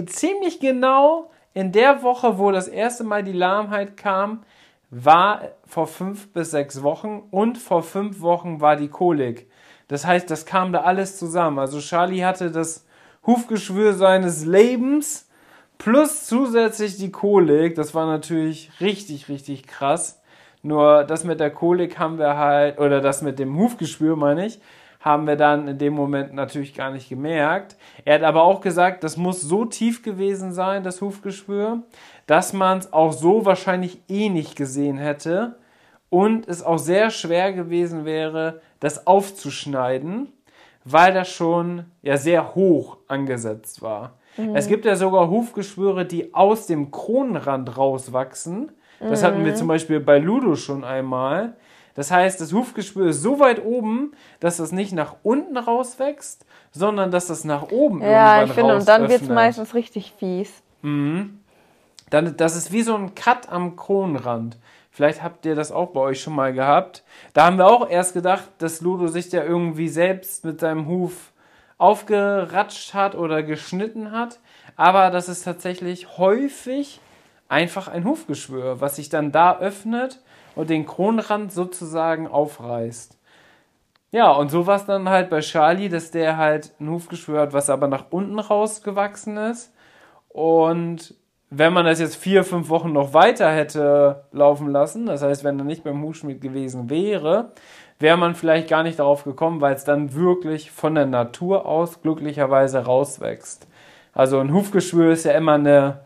[0.07, 4.43] ziemlich genau in der Woche, wo das erste Mal die Lahmheit kam,
[4.91, 9.51] war vor fünf bis sechs Wochen und vor fünf Wochen war die Kolik.
[9.89, 11.59] Das heißt, das kam da alles zusammen.
[11.59, 12.87] Also Charlie hatte das
[13.27, 15.29] Hufgeschwür seines Lebens
[15.79, 17.75] plus zusätzlich die Kolik.
[17.75, 20.21] Das war natürlich richtig, richtig krass.
[20.63, 24.61] Nur das mit der Kolik haben wir halt, oder das mit dem Hufgeschwür meine ich,
[25.01, 27.77] haben wir dann in dem Moment natürlich gar nicht gemerkt.
[28.05, 31.83] Er hat aber auch gesagt, das muss so tief gewesen sein, das Hufgeschwür,
[32.27, 35.57] dass man es auch so wahrscheinlich eh nicht gesehen hätte
[36.11, 40.33] und es auch sehr schwer gewesen wäre, das aufzuschneiden,
[40.85, 44.15] weil das schon ja sehr hoch angesetzt war.
[44.55, 48.71] Es gibt ja sogar Hufgeschwüre, die aus dem Kronenrand rauswachsen.
[49.01, 51.57] Das hatten wir zum Beispiel bei Ludo schon einmal.
[51.95, 57.11] Das heißt, das Hufgeschwür ist so weit oben, dass das nicht nach unten rauswächst, sondern
[57.11, 60.63] dass das nach oben ja, irgendwann ich finde, und dann wird es meistens richtig fies.
[62.11, 64.57] Dann, das ist wie so ein Cut am Kronenrand.
[64.99, 67.05] Vielleicht habt ihr das auch bei euch schon mal gehabt.
[67.33, 71.33] Da haben wir auch erst gedacht, dass Ludo sich ja irgendwie selbst mit seinem Huf
[71.77, 74.41] aufgeratscht hat oder geschnitten hat.
[74.75, 76.99] Aber das ist tatsächlich häufig
[77.49, 80.21] einfach ein Hufgeschwür, was sich dann da öffnet
[80.57, 83.17] und den Kronenrand sozusagen aufreißt.
[84.11, 87.53] Ja, und so war es dann halt bei Charlie, dass der halt ein Hufgeschwür hat,
[87.53, 89.73] was aber nach unten rausgewachsen ist.
[90.29, 91.15] Und
[91.51, 95.59] wenn man das jetzt vier, fünf Wochen noch weiter hätte laufen lassen, das heißt, wenn
[95.59, 97.53] er nicht beim Hufschmied gewesen wäre,
[97.99, 102.03] wäre man vielleicht gar nicht darauf gekommen, weil es dann wirklich von der Natur aus
[102.03, 103.67] glücklicherweise rauswächst.
[104.13, 106.01] Also ein Hufgeschwür ist ja immer eine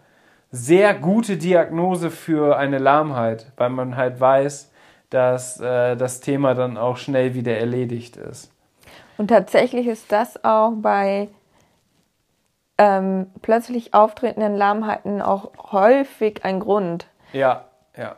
[0.51, 4.71] sehr gute Diagnose für eine Lahmheit, weil man halt weiß,
[5.11, 8.51] dass äh, das Thema dann auch schnell wieder erledigt ist.
[9.19, 11.29] Und tatsächlich ist das auch bei
[12.79, 17.07] ähm, plötzlich auftretenden Lahmheiten auch häufig ein Grund.
[17.33, 17.65] Ja,
[17.97, 18.17] ja.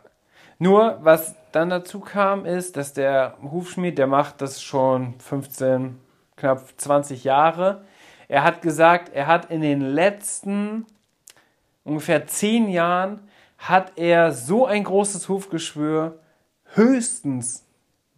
[0.59, 6.01] Nur, was dann dazu kam, ist, dass der Hufschmied, der macht das schon 15,
[6.37, 7.85] knapp 20 Jahre.
[8.29, 10.87] Er hat gesagt, er hat in den letzten
[11.85, 16.19] ungefähr 10 Jahren hat er so ein großes Hufgeschwür
[16.75, 17.65] höchstens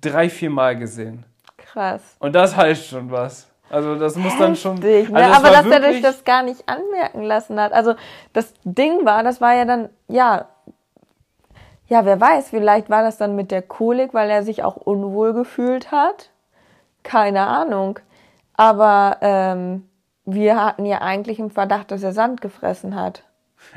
[0.00, 1.24] drei, vier Mal gesehen.
[1.56, 2.02] Krass.
[2.18, 3.48] Und das heißt schon was.
[3.68, 4.76] Also das muss dann schon.
[4.76, 5.24] Heftig, ne?
[5.24, 7.72] also Aber dass er sich das gar nicht anmerken lassen hat.
[7.72, 7.94] Also
[8.32, 10.46] das Ding war, das war ja dann, ja,
[11.88, 15.32] ja, wer weiß, vielleicht war das dann mit der Kolik, weil er sich auch unwohl
[15.32, 16.30] gefühlt hat.
[17.02, 18.00] Keine Ahnung.
[18.54, 19.88] Aber ähm,
[20.24, 23.22] wir hatten ja eigentlich im Verdacht, dass er Sand gefressen hat.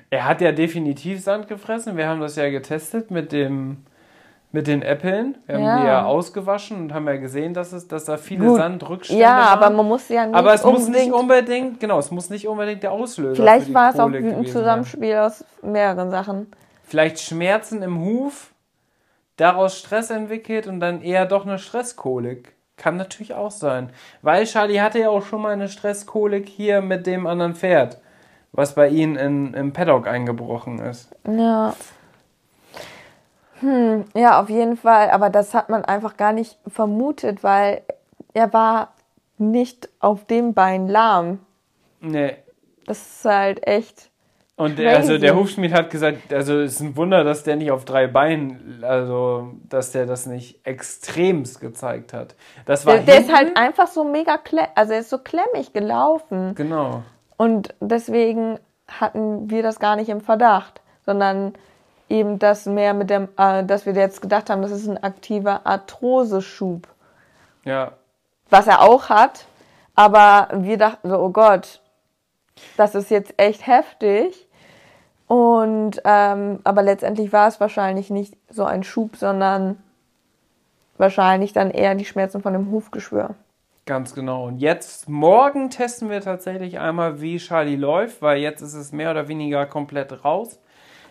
[0.10, 1.98] Er hat ja definitiv Sand gefressen.
[1.98, 3.86] Wir haben das ja getestet mit dem
[4.52, 5.38] mit den Äppeln.
[5.46, 5.80] Wir haben Ja.
[5.80, 8.58] die ja ausgewaschen und haben ja gesehen, dass es, dass da viele Gut.
[8.58, 9.48] Sandrückstände Ja, waren.
[9.64, 12.82] aber man muss ja nicht aber es muss nicht unbedingt- genau, es muss nicht unbedingt
[12.82, 14.46] der Auslöser Vielleicht war es auch ein.
[14.48, 16.48] Zusammenspiel aus mehreren Sachen.
[16.84, 18.52] Vielleicht Schmerzen im Huf,
[19.38, 22.54] daraus Stress entwickelt und dann eher doch eine Stresskolik.
[22.76, 23.90] Kann natürlich auch sein.
[24.22, 28.00] Weil Charlie hatte ja auch schon mal eine Stresskolik hier mit dem anderen Pferd,
[28.54, 31.14] was bei ihnen in, im Paddock eingebrochen ist.
[31.28, 31.74] Ja.
[33.60, 35.10] Hm, ja, auf jeden Fall.
[35.12, 37.82] Aber das hat man einfach gar nicht vermutet, weil
[38.34, 38.94] er war
[39.38, 41.40] nicht auf dem Bein lahm.
[42.02, 42.36] Nee,
[42.86, 44.10] Das ist halt echt
[44.56, 47.72] Und der, also der Hufschmied hat gesagt, also es ist ein Wunder, dass der nicht
[47.72, 52.36] auf drei Beinen, also dass der das nicht extremst gezeigt hat.
[52.66, 54.40] Das war der, der ist halt einfach so mega,
[54.76, 56.56] also er ist so klemmig gelaufen.
[56.56, 57.04] Genau.
[57.38, 61.54] Und deswegen hatten wir das gar nicht im Verdacht, sondern
[62.10, 65.66] eben das mehr mit dem, äh, dass wir jetzt gedacht haben, das ist ein aktiver
[65.66, 66.88] Arthroseschub.
[67.66, 67.94] Ja.
[68.50, 69.46] Was er auch hat,
[69.96, 71.82] aber wir dachten so, oh Gott,
[72.78, 74.48] das ist jetzt echt heftig.
[75.28, 79.78] Und ähm, aber letztendlich war es wahrscheinlich nicht so ein Schub, sondern
[80.98, 83.36] wahrscheinlich dann eher die Schmerzen von dem Hufgeschwür.
[83.86, 84.46] Ganz genau.
[84.46, 89.12] Und jetzt, morgen testen wir tatsächlich einmal, wie Charlie läuft, weil jetzt ist es mehr
[89.12, 90.60] oder weniger komplett raus.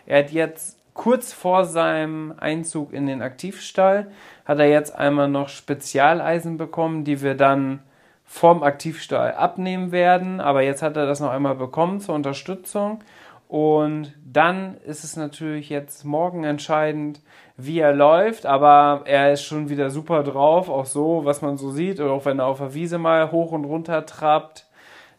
[0.06, 4.10] Er hat jetzt kurz vor seinem Einzug in den Aktivstall,
[4.44, 7.78] hat er jetzt einmal noch Spezialeisen bekommen, die wir dann
[8.24, 10.40] vom Aktivstall abnehmen werden.
[10.40, 12.98] Aber jetzt hat er das noch einmal bekommen zur Unterstützung.
[13.46, 17.20] Und dann ist es natürlich jetzt morgen entscheidend,
[17.56, 21.70] wie er läuft, aber er ist schon wieder super drauf, auch so, was man so
[21.70, 24.66] sieht, oder auch wenn er auf der Wiese mal hoch und runter trappt.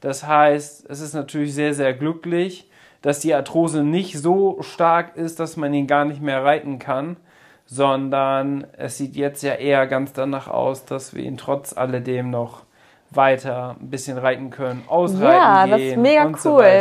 [0.01, 2.68] Das heißt, es ist natürlich sehr, sehr glücklich,
[3.01, 7.17] dass die Arthrose nicht so stark ist, dass man ihn gar nicht mehr reiten kann,
[7.65, 12.63] sondern es sieht jetzt ja eher ganz danach aus, dass wir ihn trotz alledem noch
[13.11, 15.71] weiter ein bisschen reiten können, ausreiten ja, gehen.
[15.71, 16.33] Ja, das ist mega cool.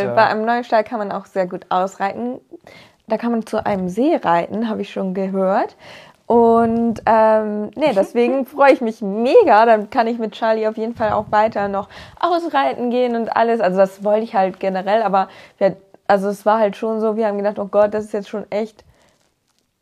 [0.09, 2.41] So Bei einem neuen Stall kann man auch sehr gut ausreiten.
[3.07, 5.77] Da kann man zu einem See reiten, habe ich schon gehört.
[6.27, 9.65] Und ähm, nee, deswegen freue ich mich mega.
[9.65, 11.89] Dann kann ich mit Charlie auf jeden Fall auch weiter noch
[12.21, 13.61] ausreiten gehen und alles.
[13.61, 15.77] Also das wollte ich halt generell, aber wir,
[16.09, 18.51] also es war halt schon so, wir haben gedacht, oh Gott, das ist jetzt schon
[18.51, 18.85] echt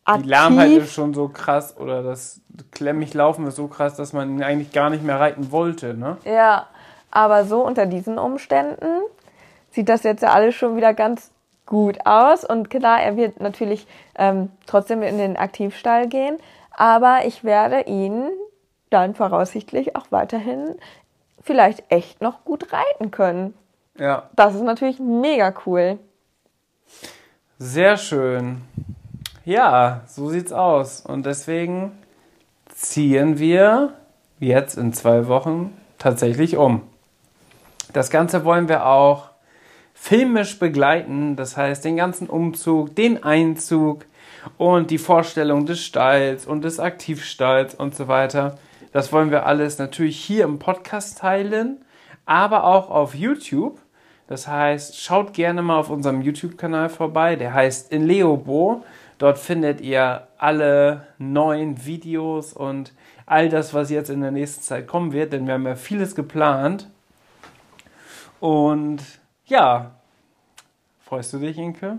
[0.04, 0.24] aktiv.
[0.24, 2.40] Die Lahmheit ist schon so krass oder das
[2.72, 6.18] klemmig laufen ist so krass, dass man ihn eigentlich gar nicht mehr reiten wollte, ne?
[6.24, 6.66] Ja,
[7.10, 8.86] aber so unter diesen Umständen
[9.70, 11.30] sieht das jetzt ja alles schon wieder ganz
[11.64, 16.38] gut aus und klar, er wird natürlich ähm, trotzdem in den Aktivstall gehen,
[16.70, 18.28] aber ich werde ihn
[18.90, 20.76] dann voraussichtlich auch weiterhin
[21.42, 23.54] vielleicht echt noch gut reiten können.
[23.98, 24.28] Ja.
[24.36, 25.98] Das ist natürlich mega cool.
[27.58, 28.62] Sehr schön.
[29.44, 31.00] Ja, so sieht's aus.
[31.00, 31.92] Und deswegen
[32.68, 33.94] ziehen wir
[34.38, 36.82] jetzt in zwei Wochen tatsächlich um.
[37.92, 39.30] Das Ganze wollen wir auch
[39.94, 44.04] filmisch begleiten, das heißt den ganzen Umzug, den Einzug
[44.58, 48.58] und die Vorstellung des Stalls und des Aktivstalls und so weiter.
[48.92, 51.78] Das wollen wir alles natürlich hier im Podcast teilen,
[52.26, 53.78] aber auch auf YouTube.
[54.28, 57.36] Das heißt, schaut gerne mal auf unserem YouTube-Kanal vorbei.
[57.36, 58.84] Der heißt In Leobo.
[59.18, 62.92] Dort findet ihr alle neuen Videos und
[63.24, 66.14] all das, was jetzt in der nächsten Zeit kommen wird, denn wir haben ja vieles
[66.14, 66.88] geplant.
[68.40, 69.02] Und
[69.46, 69.92] ja,
[71.00, 71.98] freust du dich, Inke?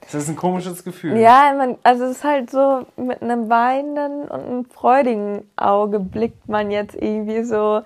[0.00, 1.16] Das ist ein komisches Gefühl.
[1.18, 6.48] Ja, man, also es ist halt so, mit einem weinenden und einem freudigen Auge blickt
[6.48, 7.82] man jetzt irgendwie so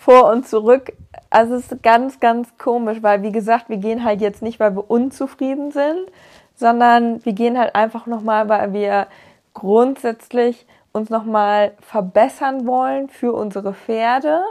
[0.00, 0.92] vor und zurück.
[1.28, 4.74] Also es ist ganz, ganz komisch, weil wie gesagt, wir gehen halt jetzt nicht, weil
[4.74, 6.10] wir unzufrieden sind,
[6.56, 9.06] sondern wir gehen halt einfach nochmal, weil wir
[9.52, 14.42] grundsätzlich uns nochmal verbessern wollen für unsere Pferde.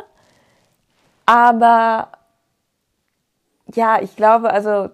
[1.26, 2.10] Aber
[3.74, 4.89] ja, ich glaube, also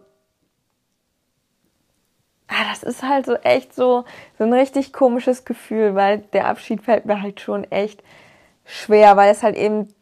[2.47, 4.05] ah, das ist halt so echt so,
[4.37, 8.01] so ein richtig komisches Gefühl, weil der Abschied fällt mir halt schon echt
[8.65, 9.93] schwer, weil es halt eben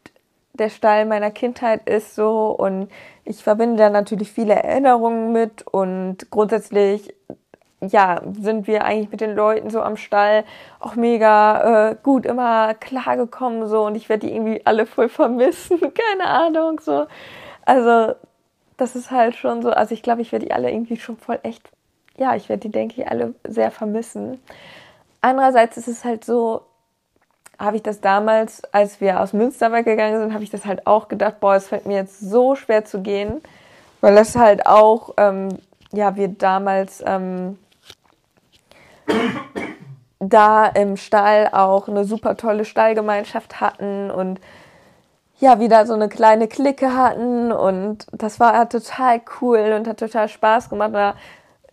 [0.54, 2.47] der Stall meiner Kindheit ist so.
[2.51, 2.89] Und
[3.26, 5.66] ich verbinde da natürlich viele Erinnerungen mit.
[5.68, 7.14] Und grundsätzlich
[7.91, 10.45] ja, sind wir eigentlich mit den Leuten so am Stall
[10.80, 13.86] auch mega äh, gut immer klargekommen so.
[13.86, 17.06] Und ich werde die irgendwie alle voll vermissen, keine Ahnung so.
[17.66, 18.16] Also
[18.78, 21.39] das ist halt schon so, also ich glaube, ich werde die alle irgendwie schon voll
[21.43, 21.70] echt,
[22.18, 24.39] ja, ich werde die denke ich alle sehr vermissen.
[25.22, 26.62] Andererseits ist es halt so,
[27.60, 31.08] habe ich das damals, als wir aus Münster weggegangen sind, habe ich das halt auch
[31.08, 33.41] gedacht, boah, es fällt mir jetzt so schwer zu gehen,
[34.01, 35.49] weil das halt auch, ähm,
[35.91, 37.58] ja, wir damals ähm,
[40.20, 44.39] da im Stall auch eine super tolle Stallgemeinschaft hatten und
[45.39, 50.30] ja, wieder so eine kleine Clique hatten und das war total cool und hat total
[50.30, 50.91] Spaß gemacht.
[50.93, 51.16] Da,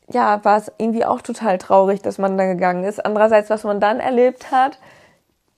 [0.09, 3.05] ja, war es irgendwie auch total traurig, dass man da gegangen ist.
[3.05, 4.79] Andererseits, was man dann erlebt hat,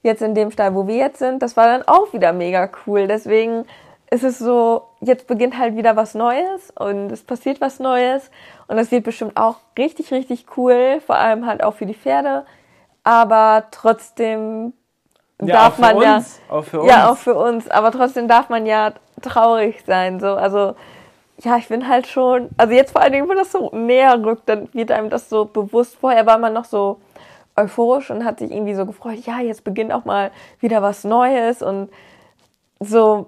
[0.03, 3.07] jetzt in dem Stall, wo wir jetzt sind, das war dann auch wieder mega cool.
[3.07, 3.64] Deswegen
[4.11, 8.30] ist es so, jetzt beginnt halt wieder was Neues und es passiert was Neues
[8.66, 12.44] und das wird bestimmt auch richtig, richtig cool, vor allem halt auch für die Pferde.
[13.05, 14.74] Aber trotzdem
[15.40, 16.90] ja, darf man uns, ja, auch für uns.
[16.90, 18.92] ja, auch für uns, aber trotzdem darf man ja
[19.22, 20.74] traurig sein, so, also,
[21.38, 24.48] ja, ich bin halt schon, also jetzt vor allen Dingen, wenn das so näher rückt,
[24.48, 25.96] dann wird einem das so bewusst.
[26.00, 27.00] Vorher war man noch so
[27.57, 30.30] euphorisch und hat sich irgendwie so gefreut, ja, jetzt beginnt auch mal
[30.61, 31.90] wieder was Neues und
[32.80, 33.26] so,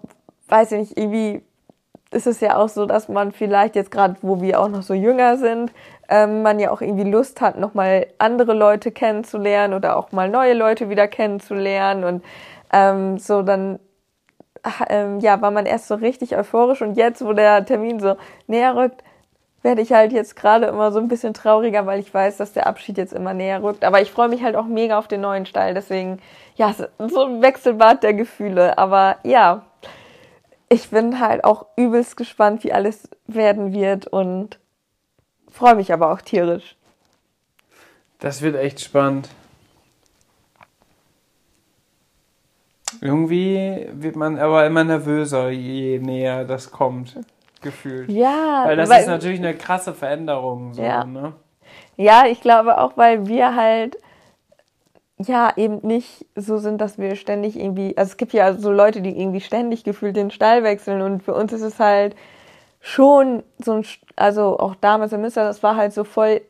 [0.49, 1.43] weiß ich nicht, irgendwie
[2.11, 4.95] ist es ja auch so, dass man vielleicht jetzt gerade, wo wir auch noch so
[4.95, 5.73] jünger sind,
[6.09, 10.55] ähm, man ja auch irgendwie Lust hat, nochmal andere Leute kennenzulernen oder auch mal neue
[10.55, 12.25] Leute wieder kennenzulernen und
[12.73, 13.79] ähm, so dann
[14.89, 18.17] ähm, ja, war man erst so richtig euphorisch und jetzt, wo der Termin so
[18.47, 19.03] näher rückt,
[19.65, 22.67] werde ich halt jetzt gerade immer so ein bisschen trauriger, weil ich weiß, dass der
[22.67, 23.83] Abschied jetzt immer näher rückt.
[23.83, 25.73] Aber ich freue mich halt auch mega auf den neuen Stall.
[25.73, 26.21] Deswegen,
[26.55, 28.77] ja, so ein Wechselbad der Gefühle.
[28.77, 29.65] Aber ja,
[30.69, 34.59] ich bin halt auch übelst gespannt, wie alles werden wird und
[35.51, 36.77] freue mich aber auch tierisch.
[38.19, 39.31] Das wird echt spannend.
[43.01, 47.19] Irgendwie wird man aber immer nervöser, je näher das kommt,
[47.65, 48.09] gefühlt.
[48.11, 48.63] Ja.
[48.67, 50.73] Weil das weil, ist natürlich eine krasse Veränderung.
[50.73, 51.05] So, ja.
[51.05, 51.33] Ne?
[51.97, 53.99] ja, ich glaube auch, weil wir halt
[55.19, 59.01] ja eben nicht so sind, dass wir ständig irgendwie, also es gibt ja so Leute,
[59.01, 62.17] die irgendwie ständig gefühlt den Stall wechseln und für uns ist es halt
[62.81, 63.87] schon so ein,
[64.17, 66.43] also auch damals im Münster, das war halt so voll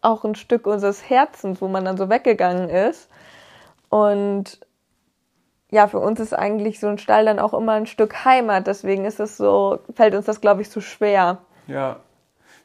[0.00, 3.08] auch ein Stück unseres Herzens, wo man dann so weggegangen ist.
[3.88, 4.58] Und
[5.74, 8.68] ja, für uns ist eigentlich so ein Stall dann auch immer ein Stück Heimat.
[8.68, 11.38] Deswegen ist es so, fällt uns das, glaube ich, zu schwer.
[11.66, 11.96] Ja.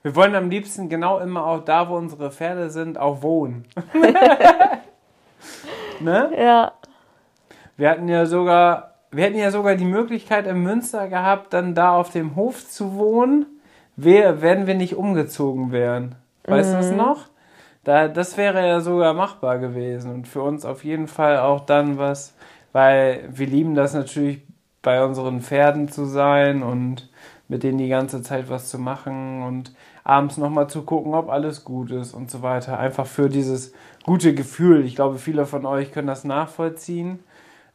[0.03, 3.65] Wir wollen am liebsten genau immer auch da, wo unsere Pferde sind, auch wohnen.
[5.99, 6.31] ne?
[6.37, 6.73] Ja.
[7.77, 11.95] Wir hatten ja sogar, wir hätten ja sogar die Möglichkeit in Münster gehabt, dann da
[11.95, 13.47] auf dem Hof zu wohnen,
[13.95, 16.13] wenn wir nicht umgezogen wären.
[16.45, 16.75] Weißt mhm.
[16.75, 17.25] du das noch?
[17.83, 21.97] Da, das wäre ja sogar machbar gewesen und für uns auf jeden Fall auch dann
[21.97, 22.35] was
[22.71, 24.41] weil wir lieben das natürlich
[24.81, 27.09] bei unseren Pferden zu sein und
[27.47, 31.63] mit denen die ganze Zeit was zu machen und abends nochmal zu gucken, ob alles
[31.63, 32.79] gut ist und so weiter.
[32.79, 34.85] Einfach für dieses gute Gefühl.
[34.85, 37.19] Ich glaube, viele von euch können das nachvollziehen.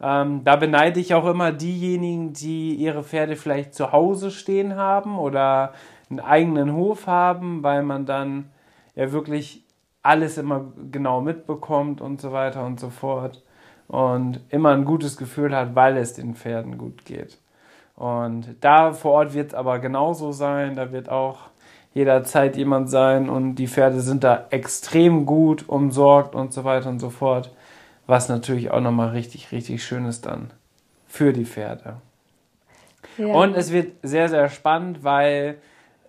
[0.01, 5.19] Ähm, da beneide ich auch immer diejenigen, die ihre Pferde vielleicht zu Hause stehen haben
[5.19, 5.73] oder
[6.11, 8.51] einen eigenen Hof haben, weil man dann
[8.95, 9.65] ja wirklich
[10.03, 13.44] alles immer genau mitbekommt und so weiter und so fort
[13.89, 17.39] und immer ein gutes Gefühl hat, weil es den Pferden gut geht.
[17.97, 21.51] Und da vor Ort wird es aber genauso sein, da wird auch
[21.93, 26.99] jederzeit jemand sein und die Pferde sind da extrem gut umsorgt und so weiter und
[26.99, 27.55] so fort,
[28.07, 30.51] was natürlich auch nochmal richtig, richtig schön ist dann
[31.07, 31.97] für die Pferde.
[33.17, 33.27] Ja.
[33.27, 35.59] Und es wird sehr, sehr spannend, weil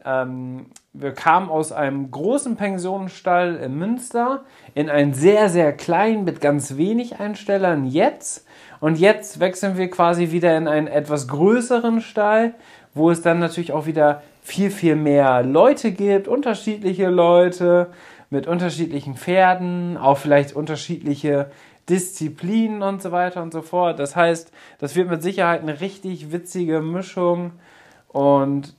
[0.04, 0.68] ähm,
[0.98, 4.44] wir kamen aus einem großen Pensionenstall in Münster
[4.74, 8.46] in einen sehr, sehr kleinen mit ganz wenig Einstellern jetzt.
[8.80, 12.54] Und jetzt wechseln wir quasi wieder in einen etwas größeren Stall,
[12.94, 17.88] wo es dann natürlich auch wieder viel, viel mehr Leute gibt, unterschiedliche Leute
[18.30, 21.52] mit unterschiedlichen Pferden, auch vielleicht unterschiedliche
[21.90, 24.00] Disziplinen und so weiter und so fort.
[24.00, 27.52] Das heißt, das wird mit Sicherheit eine richtig witzige Mischung
[28.08, 28.76] und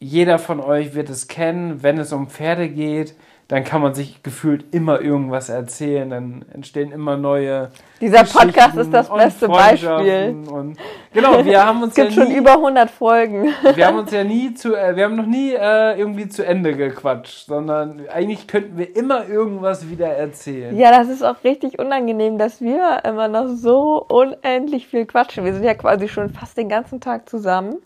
[0.00, 3.14] jeder von euch wird es kennen, wenn es um Pferde geht,
[3.48, 7.70] dann kann man sich gefühlt immer irgendwas erzählen, dann entstehen immer neue.
[8.00, 10.36] Dieser Podcast ist das beste Beispiel.
[10.48, 10.78] Und,
[11.12, 13.52] genau, wir haben uns es gibt ja nie, schon über 100 Folgen.
[13.74, 16.76] Wir haben uns ja nie zu, äh, wir haben noch nie äh, irgendwie zu Ende
[16.76, 20.78] gequatscht, sondern eigentlich könnten wir immer irgendwas wieder erzählen.
[20.78, 25.44] Ja, das ist auch richtig unangenehm, dass wir immer noch so unendlich viel quatschen.
[25.44, 27.82] Wir sind ja quasi schon fast den ganzen Tag zusammen.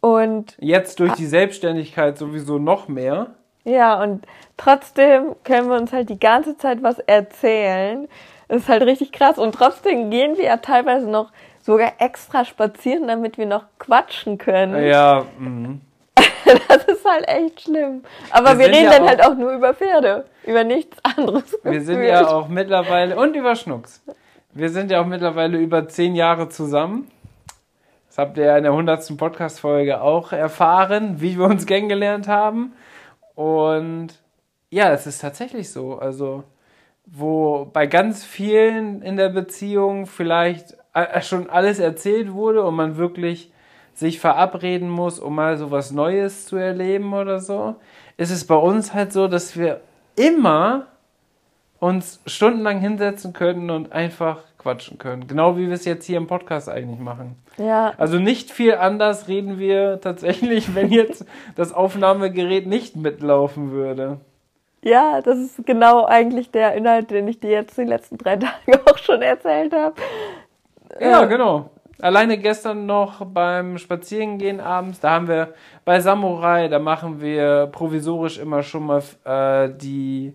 [0.00, 3.28] Und jetzt durch die Selbstständigkeit sowieso noch mehr.
[3.64, 4.24] Ja, und
[4.56, 8.08] trotzdem können wir uns halt die ganze Zeit was erzählen.
[8.48, 9.38] Das ist halt richtig krass.
[9.38, 11.30] Und trotzdem gehen wir ja teilweise noch
[11.60, 14.82] sogar extra spazieren, damit wir noch quatschen können.
[14.86, 15.76] Ja, mh.
[16.68, 18.02] das ist halt echt schlimm.
[18.30, 21.58] Aber wir, wir reden ja dann halt auch nur über Pferde, über nichts anderes.
[21.62, 24.02] Wir sind ja auch mittlerweile, und über Schnucks.
[24.52, 27.08] Wir sind ja auch mittlerweile über zehn Jahre zusammen.
[28.10, 29.16] Das habt ihr ja in der 100.
[29.16, 32.72] Podcast-Folge auch erfahren, wie wir uns kennengelernt haben.
[33.36, 34.08] Und
[34.68, 35.96] ja, es ist tatsächlich so.
[35.96, 36.42] Also,
[37.06, 42.96] wo bei ganz vielen in der Beziehung vielleicht äh, schon alles erzählt wurde und man
[42.96, 43.52] wirklich
[43.94, 47.76] sich verabreden muss, um mal so was Neues zu erleben oder so,
[48.16, 49.82] ist es bei uns halt so, dass wir
[50.16, 50.88] immer
[51.78, 55.26] uns stundenlang hinsetzen können und einfach quatschen können.
[55.26, 57.36] Genau wie wir es jetzt hier im Podcast eigentlich machen.
[57.56, 57.94] Ja.
[57.96, 61.24] Also nicht viel anders reden wir tatsächlich, wenn jetzt
[61.56, 64.18] das Aufnahmegerät nicht mitlaufen würde.
[64.82, 68.80] Ja, das ist genau eigentlich der Inhalt, den ich dir jetzt die letzten drei Tage
[68.86, 69.94] auch schon erzählt habe.
[70.98, 71.70] Ja, genau.
[72.00, 75.52] Alleine gestern noch beim Spazierengehen abends, da haben wir
[75.84, 80.34] bei Samurai, da machen wir provisorisch immer schon mal äh, die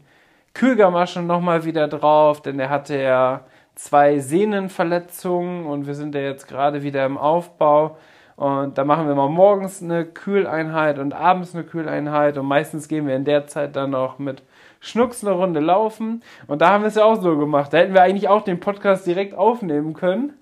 [0.53, 3.41] Kühlgamaschen nochmal wieder drauf, denn er hatte ja
[3.75, 7.97] zwei Sehnenverletzungen und wir sind ja jetzt gerade wieder im Aufbau.
[8.37, 13.07] Und da machen wir mal morgens eine Kühleinheit und abends eine Kühleinheit und meistens gehen
[13.07, 14.41] wir in der Zeit dann noch mit
[14.81, 16.21] Schnucks eine Runde laufen.
[16.47, 17.71] Und da haben wir es ja auch so gemacht.
[17.71, 20.33] Da hätten wir eigentlich auch den Podcast direkt aufnehmen können,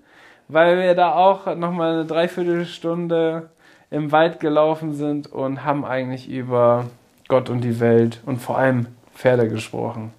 [0.48, 3.48] weil wir da auch nochmal eine Dreiviertelstunde
[3.90, 6.86] im Wald gelaufen sind und haben eigentlich über
[7.28, 10.12] Gott und die Welt und vor allem Pferde gesprochen.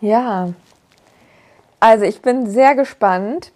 [0.00, 0.48] Ja,
[1.82, 3.50] also ich bin sehr gespannt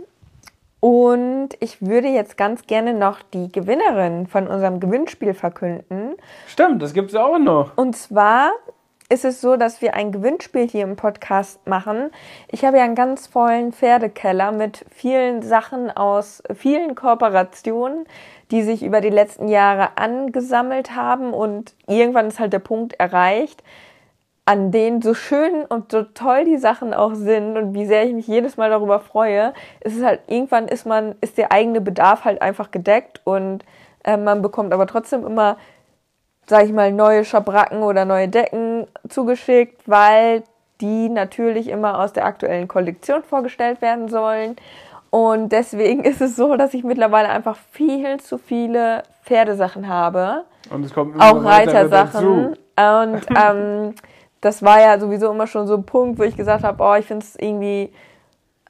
[0.80, 6.16] und ich würde jetzt ganz gerne noch die Gewinnerin von unserem Gewinnspiel verkünden.
[6.48, 7.76] Stimmt, das gibt es auch noch.
[7.76, 8.50] Und zwar
[9.08, 12.10] ist es so, dass wir ein Gewinnspiel hier im Podcast machen.
[12.50, 18.06] Ich habe ja einen ganz vollen Pferdekeller mit vielen Sachen aus vielen Kooperationen,
[18.50, 23.62] die sich über die letzten Jahre angesammelt haben und irgendwann ist halt der Punkt erreicht,
[24.46, 28.14] an denen so schön und so toll die Sachen auch sind und wie sehr ich
[28.14, 32.24] mich jedes Mal darüber freue, ist es halt irgendwann ist man ist der eigene Bedarf
[32.24, 33.64] halt einfach gedeckt und
[34.04, 35.56] äh, man bekommt aber trotzdem immer
[36.46, 40.44] sage ich mal, neue Schabracken oder neue Decken zugeschickt, weil
[40.80, 44.56] die natürlich immer aus der aktuellen Kollektion vorgestellt werden sollen.
[45.10, 50.44] Und deswegen ist es so, dass ich mittlerweile einfach viel zu viele Pferdesachen habe.
[50.70, 52.56] Und es kommt immer auch Reitersachen.
[52.76, 53.94] Und ähm,
[54.46, 57.06] das war ja sowieso immer schon so ein Punkt, wo ich gesagt habe, oh, ich
[57.06, 57.92] finde es irgendwie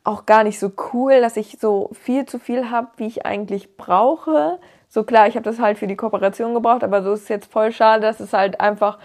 [0.05, 3.77] auch gar nicht so cool, dass ich so viel zu viel habe, wie ich eigentlich
[3.77, 4.59] brauche.
[4.89, 7.53] So klar, ich habe das halt für die Kooperation gebraucht, aber so ist es jetzt
[7.53, 8.99] voll schade, dass es halt einfach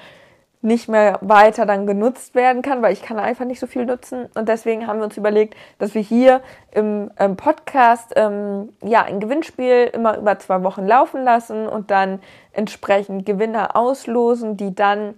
[0.61, 4.29] nicht mehr weiter dann genutzt werden kann, weil ich kann einfach nicht so viel nutzen.
[4.35, 6.41] Und deswegen haben wir uns überlegt, dass wir hier
[6.71, 12.21] im, im Podcast ähm, ja ein Gewinnspiel immer über zwei Wochen laufen lassen und dann
[12.53, 15.15] entsprechend Gewinner auslosen, die dann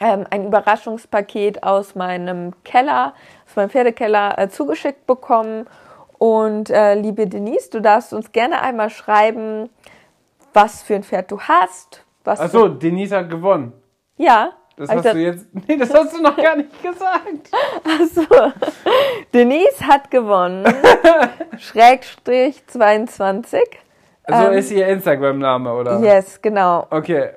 [0.00, 3.14] ähm, ein Überraschungspaket aus meinem Keller,
[3.46, 5.66] aus meinem Pferdekeller äh, zugeschickt bekommen.
[6.18, 9.70] Und äh, liebe Denise, du darfst uns gerne einmal schreiben,
[10.52, 12.04] was für ein Pferd du hast.
[12.24, 13.72] Achso, Denise hat gewonnen.
[14.16, 14.52] Ja.
[14.76, 15.46] Das hast das, du jetzt.
[15.68, 17.50] Nee, das hast du noch gar nicht gesagt.
[17.84, 18.52] Achso.
[19.32, 20.64] Denise hat gewonnen.
[21.58, 23.60] Schrägstrich 22.
[24.26, 26.00] So ähm, ist ihr Instagram-Name, oder?
[26.00, 26.86] Yes, genau.
[26.90, 27.30] Okay.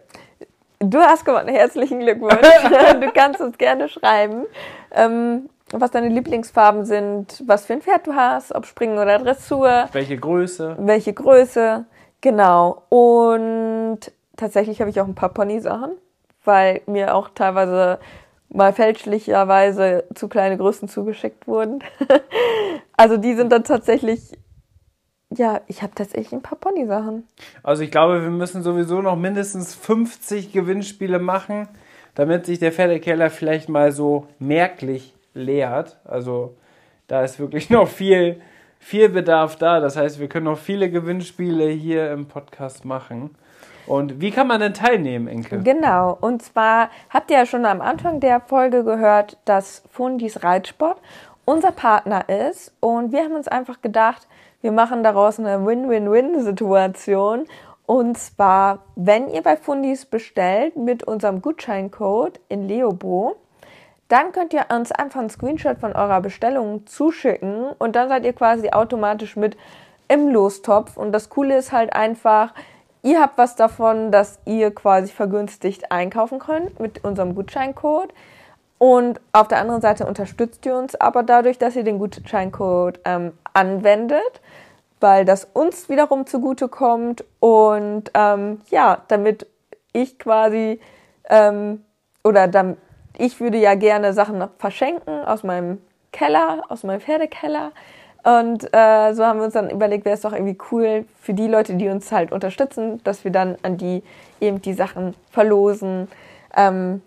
[0.90, 1.48] Du hast gewonnen.
[1.48, 2.36] Herzlichen Glückwunsch.
[3.00, 4.46] du kannst uns gerne schreiben,
[4.92, 9.88] ähm, was deine Lieblingsfarben sind, was für ein Pferd du hast, ob Springen oder Dressur.
[9.94, 10.76] Welche Größe.
[10.80, 11.86] Welche Größe.
[12.20, 12.84] Genau.
[12.90, 14.00] Und
[14.36, 15.94] tatsächlich habe ich auch ein paar Pony-Sachen,
[16.44, 18.00] weil mir auch teilweise
[18.50, 21.80] mal fälschlicherweise zu kleine Größen zugeschickt wurden.
[22.98, 24.38] also die sind dann tatsächlich,
[25.36, 27.28] ja, ich habe tatsächlich ein paar Pony-Sachen.
[27.62, 31.68] Also ich glaube, wir müssen sowieso noch mindestens 50 Gewinnspiele machen,
[32.16, 35.98] damit sich der Pferdekeller vielleicht mal so merklich leert.
[36.06, 36.56] Also
[37.08, 38.42] da ist wirklich noch viel
[38.84, 39.80] viel Bedarf da.
[39.80, 43.36] Das heißt, wir können noch viele Gewinnspiele hier im Podcast machen.
[43.86, 45.60] Und wie kann man denn teilnehmen, Enke?
[45.60, 50.98] Genau, und zwar habt ihr ja schon am Anfang der Folge gehört, dass Fundis Reitsport
[51.46, 52.74] unser Partner ist.
[52.80, 54.28] Und wir haben uns einfach gedacht,
[54.62, 57.46] wir machen daraus eine Win-Win-Win-Situation.
[57.86, 63.36] Und zwar, wenn ihr bei Fundis bestellt mit unserem Gutscheincode in Leobo,
[64.08, 68.34] dann könnt ihr uns einfach einen Screenshot von eurer Bestellung zuschicken und dann seid ihr
[68.34, 69.58] quasi automatisch mit
[70.08, 70.98] im Lostopf.
[70.98, 72.54] Und das Coole ist halt einfach,
[73.02, 78.14] ihr habt was davon, dass ihr quasi vergünstigt einkaufen könnt mit unserem Gutscheincode.
[78.84, 83.32] Und auf der anderen Seite unterstützt ihr uns aber dadurch, dass ihr den Gutscheincode ähm,
[83.54, 84.42] anwendet,
[85.00, 87.24] weil das uns wiederum zugute kommt.
[87.40, 89.48] Und ähm, ja, damit
[89.94, 90.82] ich quasi
[91.30, 91.86] ähm,
[92.26, 92.78] oder damit
[93.18, 95.82] ich würde ja gerne Sachen verschenken aus meinem
[96.12, 97.72] Keller, aus meinem Pferdekeller.
[98.26, 101.48] Und äh, so haben wir uns dann überlegt, wäre es doch irgendwie cool für die
[101.48, 104.04] Leute, die uns halt unterstützen, dass wir dann an die
[104.42, 106.10] eben die Sachen verlosen,
[106.58, 107.02] ähm,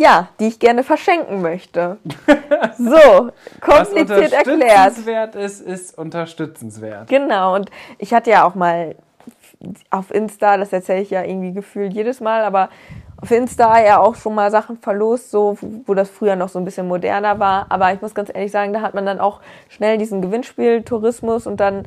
[0.00, 1.98] ja, die ich gerne verschenken möchte.
[2.78, 3.30] so,
[3.60, 4.46] kompliziert erklärt.
[4.46, 7.08] Was unterstützenswert ist, ist unterstützenswert.
[7.08, 8.94] Genau, und ich hatte ja auch mal
[9.90, 12.70] auf Insta, das erzähle ich ja irgendwie gefühlt jedes Mal, aber
[13.20, 16.64] auf Insta ja auch schon mal Sachen verlost, so wo das früher noch so ein
[16.64, 17.66] bisschen moderner war.
[17.68, 21.60] Aber ich muss ganz ehrlich sagen, da hat man dann auch schnell diesen Gewinnspieltourismus und
[21.60, 21.86] dann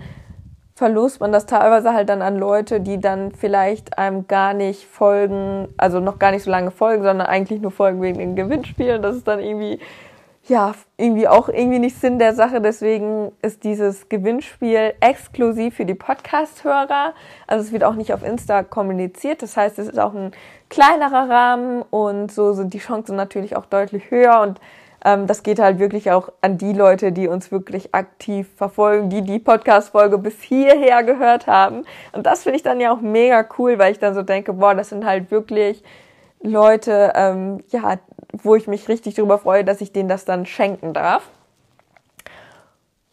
[0.75, 5.67] verlost man das teilweise halt dann an Leute, die dann vielleicht einem gar nicht folgen,
[5.77, 9.01] also noch gar nicht so lange folgen, sondern eigentlich nur folgen wegen den Gewinnspielen.
[9.01, 9.79] Das ist dann irgendwie
[10.45, 12.59] ja, irgendwie auch irgendwie nicht Sinn der Sache.
[12.59, 17.13] Deswegen ist dieses Gewinnspiel exklusiv für die Podcast-Hörer.
[17.47, 19.41] Also es wird auch nicht auf Insta kommuniziert.
[19.41, 20.31] Das heißt, es ist auch ein
[20.69, 24.41] kleinerer Rahmen und so sind die Chancen natürlich auch deutlich höher.
[24.41, 24.59] Und
[25.03, 29.21] ähm, das geht halt wirklich auch an die Leute, die uns wirklich aktiv verfolgen, die
[29.21, 31.83] die Podcast-Folge bis hierher gehört haben.
[32.13, 34.75] Und das finde ich dann ja auch mega cool, weil ich dann so denke, boah,
[34.75, 35.83] das sind halt wirklich
[36.41, 37.99] Leute, ähm, ja,
[38.31, 41.29] wo ich mich richtig darüber freue, dass ich denen das dann schenken darf.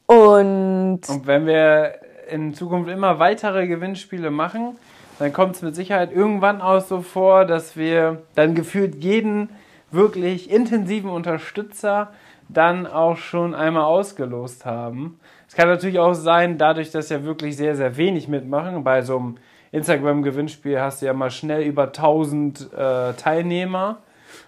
[0.07, 1.95] Und, Und wenn wir
[2.29, 4.77] in Zukunft immer weitere Gewinnspiele machen,
[5.19, 9.51] dann kommt es mit Sicherheit irgendwann auch so vor, dass wir dann gefühlt jeden
[9.91, 12.13] wirklich intensiven Unterstützer
[12.49, 15.21] dann auch schon einmal ausgelost haben.
[15.49, 19.19] Es kann natürlich auch sein, dadurch, dass ja wirklich sehr, sehr wenig mitmachen, bei so
[19.19, 19.37] einem
[19.73, 23.99] Instagram-Gewinnspiel hast du ja mal schnell über 1000 äh, Teilnehmer.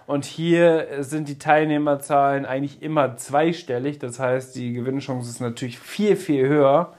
[0.05, 3.99] Und hier sind die Teilnehmerzahlen eigentlich immer zweistellig.
[3.99, 6.93] Das heißt, die Gewinnchance ist natürlich viel, viel höher.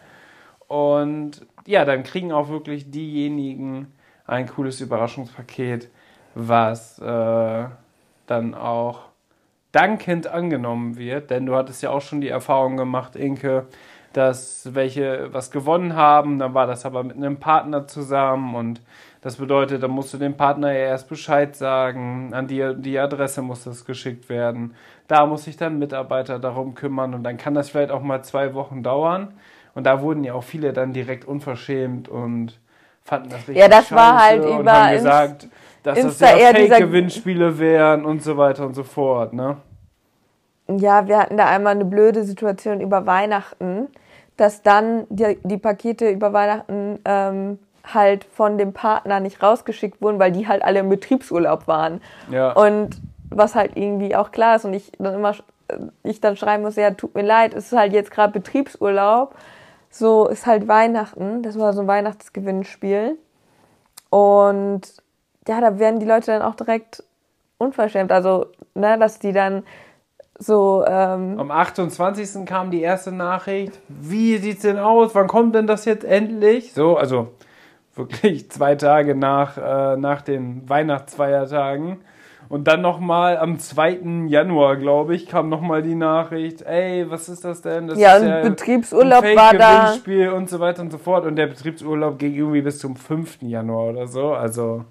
[0.68, 3.92] Und ja, dann kriegen auch wirklich diejenigen
[4.26, 5.88] ein cooles Überraschungspaket,
[6.34, 7.64] was äh,
[8.26, 9.00] dann auch
[9.72, 11.30] dankend angenommen wird.
[11.30, 13.66] Denn du hattest ja auch schon die Erfahrung gemacht, Inke,
[14.12, 18.54] dass welche was gewonnen haben, dann war das aber mit einem Partner zusammen.
[18.54, 18.80] Und
[19.22, 23.42] das bedeutet, da musst du dem Partner ja erst Bescheid sagen, an die, die Adresse
[23.42, 24.74] muss das geschickt werden,
[25.08, 27.14] da muss sich dann Mitarbeiter darum kümmern.
[27.14, 29.34] Und dann kann das vielleicht auch mal zwei Wochen dauern.
[29.74, 32.60] Und da wurden ja auch viele dann direkt unverschämt und
[33.04, 35.48] fanden das richtig Ja, das war halt über gesagt,
[35.84, 39.58] dass Insta das ja Fake-Gewinnspiele wären und so weiter und so fort, ne?
[40.66, 43.88] Ja, wir hatten da einmal eine blöde Situation über Weihnachten
[44.36, 50.18] dass dann die, die Pakete über Weihnachten ähm, halt von dem Partner nicht rausgeschickt wurden,
[50.18, 52.00] weil die halt alle im Betriebsurlaub waren.
[52.30, 52.52] Ja.
[52.52, 55.34] Und was halt irgendwie auch klar ist und ich dann immer
[55.68, 59.34] äh, ich dann schreiben muss, ja, tut mir leid, es ist halt jetzt gerade Betriebsurlaub.
[59.90, 61.42] So ist halt Weihnachten.
[61.42, 63.16] Das war so ein Weihnachtsgewinnspiel.
[64.10, 64.82] Und
[65.48, 67.02] ja, da werden die Leute dann auch direkt
[67.58, 68.12] unverschämt.
[68.12, 69.64] Also, ne, dass die dann
[70.38, 72.44] so, ähm, Am 28.
[72.44, 73.78] kam die erste Nachricht.
[73.88, 75.14] Wie sieht's denn aus?
[75.14, 76.72] Wann kommt denn das jetzt endlich?
[76.72, 77.28] So, also
[77.94, 81.98] wirklich zwei Tage nach, äh, nach den Weihnachtsfeiertagen.
[82.48, 84.26] Und dann nochmal am 2.
[84.26, 87.88] Januar, glaube ich, kam nochmal die Nachricht, ey, was ist das denn?
[87.88, 89.94] Das ja, ist ja Betriebsurlaub ein war da.
[90.34, 91.24] und so weiter und so fort.
[91.24, 93.38] Und der Betriebsurlaub ging irgendwie bis zum 5.
[93.42, 94.32] Januar oder so.
[94.32, 94.84] Also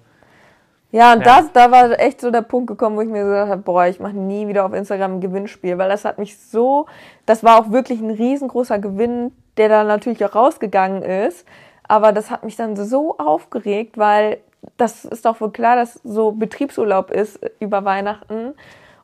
[0.94, 1.40] ja, und ja.
[1.40, 3.98] das, da war echt so der Punkt gekommen, wo ich mir gesagt habe, boah, ich
[3.98, 6.86] mache nie wieder auf Instagram ein Gewinnspiel, weil das hat mich so,
[7.26, 11.44] das war auch wirklich ein riesengroßer Gewinn, der dann natürlich auch rausgegangen ist,
[11.88, 14.38] aber das hat mich dann so aufgeregt, weil
[14.76, 18.54] das ist doch wohl klar, dass so Betriebsurlaub ist über Weihnachten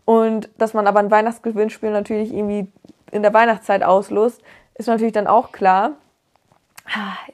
[0.05, 2.69] und dass man aber ein Weihnachtsgewinnspiel natürlich irgendwie
[3.11, 4.41] in der Weihnachtszeit auslost,
[4.75, 5.95] ist natürlich dann auch klar.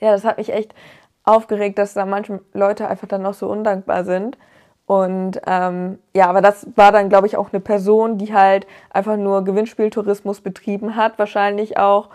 [0.01, 0.75] Ja, das hat mich echt
[1.27, 4.39] aufgeregt, dass da manche Leute einfach dann noch so undankbar sind.
[4.87, 9.17] Und ähm, ja, aber das war dann, glaube ich, auch eine Person, die halt einfach
[9.17, 12.09] nur Gewinnspieltourismus betrieben hat, wahrscheinlich auch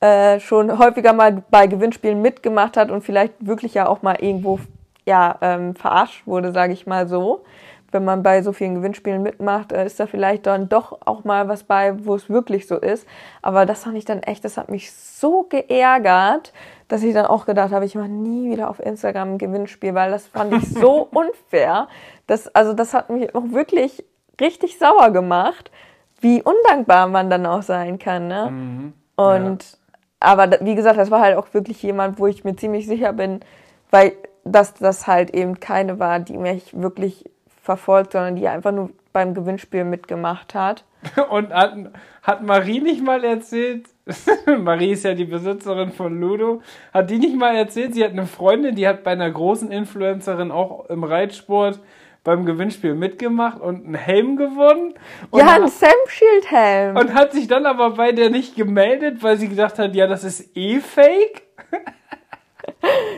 [0.00, 4.60] äh, schon häufiger mal bei Gewinnspielen mitgemacht hat und vielleicht wirklich ja auch mal irgendwo
[5.04, 7.44] ja ähm, verarscht wurde, sage ich mal so.
[7.90, 11.48] Wenn man bei so vielen Gewinnspielen mitmacht, äh, ist da vielleicht dann doch auch mal
[11.48, 13.06] was bei, wo es wirklich so ist.
[13.42, 16.52] Aber das fand ich dann echt, das hat mich so geärgert,
[16.92, 20.10] dass ich dann auch gedacht habe, ich mache nie wieder auf Instagram ein Gewinnspiel, weil
[20.10, 21.88] das fand ich so unfair.
[22.26, 24.04] Das, also das hat mich auch wirklich
[24.38, 25.70] richtig sauer gemacht,
[26.20, 28.28] wie undankbar man dann auch sein kann.
[28.28, 28.50] Ne?
[28.50, 28.92] Mhm.
[29.16, 29.78] Und ja.
[30.20, 33.40] aber wie gesagt, das war halt auch wirklich jemand, wo ich mir ziemlich sicher bin,
[33.90, 34.12] weil
[34.44, 37.24] dass das halt eben keine war, die mich wirklich
[37.62, 40.84] verfolgt, sondern die einfach nur beim Gewinnspiel mitgemacht hat.
[41.30, 41.52] Und
[42.22, 43.86] hat, Marie nicht mal erzählt,
[44.46, 46.62] Marie ist ja die Besitzerin von Ludo,
[46.92, 50.50] hat die nicht mal erzählt, sie hat eine Freundin, die hat bei einer großen Influencerin
[50.50, 51.80] auch im Reitsport
[52.24, 54.94] beim Gewinnspiel mitgemacht und einen Helm gewonnen.
[55.34, 56.96] ja, ein Sam Shield Helm.
[56.96, 60.22] Und hat sich dann aber bei der nicht gemeldet, weil sie gedacht hat, ja, das
[60.22, 61.42] ist eh fake.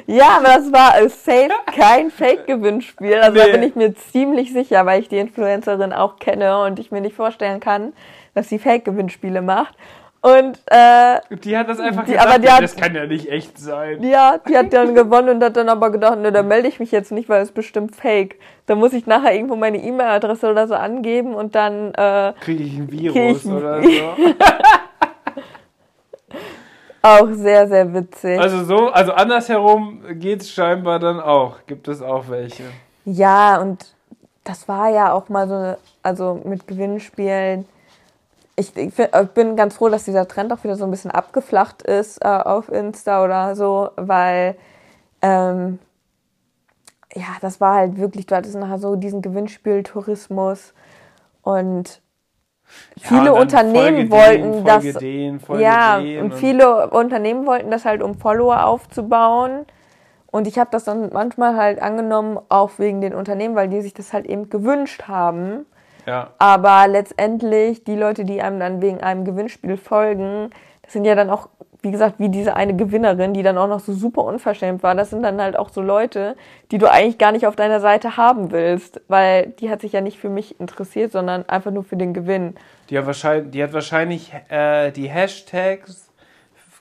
[0.06, 3.14] Ja, aber das war safe kein Fake-Gewinnspiel.
[3.14, 3.46] Also nee.
[3.46, 7.00] da bin ich mir ziemlich sicher, weil ich die Influencerin auch kenne und ich mir
[7.00, 7.92] nicht vorstellen kann,
[8.34, 9.74] dass sie Fake-Gewinnspiele macht.
[10.20, 13.28] Und äh, die hat das einfach die, gedacht, aber die hat, das kann ja nicht
[13.28, 14.02] echt sein.
[14.02, 16.90] Ja, die hat dann gewonnen und hat dann aber gedacht, ne, da melde ich mich
[16.92, 18.36] jetzt nicht, weil es bestimmt fake.
[18.64, 22.74] Da muss ich nachher irgendwo meine E-Mail-Adresse oder so angeben und dann äh, kriege ich
[22.74, 23.88] ein Virus ich oder so.
[27.04, 28.40] Auch sehr, sehr witzig.
[28.40, 31.58] Also so, also andersherum geht es scheinbar dann auch.
[31.66, 32.62] Gibt es auch welche.
[33.04, 33.94] Ja, und
[34.42, 37.66] das war ja auch mal so, also mit Gewinnspielen.
[38.56, 41.82] Ich, ich, ich bin ganz froh, dass dieser Trend auch wieder so ein bisschen abgeflacht
[41.82, 44.56] ist äh, auf Insta oder so, weil
[45.22, 45.78] ähm,
[47.14, 50.74] ja, das war halt wirklich, du hattest nachher so diesen Gewinnspieltourismus
[51.42, 52.00] und
[53.00, 54.84] viele ja, Unternehmen wollten das
[55.58, 59.66] ja und, und viele Unternehmen wollten das halt um Follower aufzubauen
[60.34, 63.94] und ich habe das dann manchmal halt angenommen auch wegen den Unternehmen, weil die sich
[63.94, 65.64] das halt eben gewünscht haben.
[66.06, 66.30] Ja.
[66.38, 70.50] Aber letztendlich die Leute, die einem dann wegen einem Gewinnspiel folgen,
[70.82, 71.48] das sind ja dann auch
[71.84, 75.10] wie gesagt, wie diese eine Gewinnerin, die dann auch noch so super unverschämt war, das
[75.10, 76.34] sind dann halt auch so Leute,
[76.70, 80.00] die du eigentlich gar nicht auf deiner Seite haben willst, weil die hat sich ja
[80.00, 82.54] nicht für mich interessiert, sondern einfach nur für den Gewinn.
[82.88, 86.10] Die hat wahrscheinlich, die hat wahrscheinlich äh, die Hashtags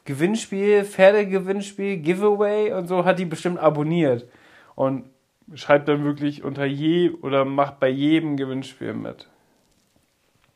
[0.05, 4.26] Gewinnspiel, Pferdegewinnspiel, Giveaway und so hat die bestimmt abonniert
[4.76, 5.05] und
[5.54, 9.28] schreibt dann wirklich unter je oder macht bei jedem Gewinnspiel mit.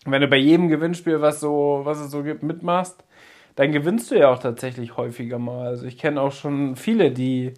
[0.06, 3.04] Wenn du bei jedem Gewinnspiel, was so, was es so gibt, mitmachst,
[3.56, 5.68] dann gewinnst du ja auch tatsächlich häufiger mal.
[5.68, 7.54] Also ich kenne auch schon viele, die,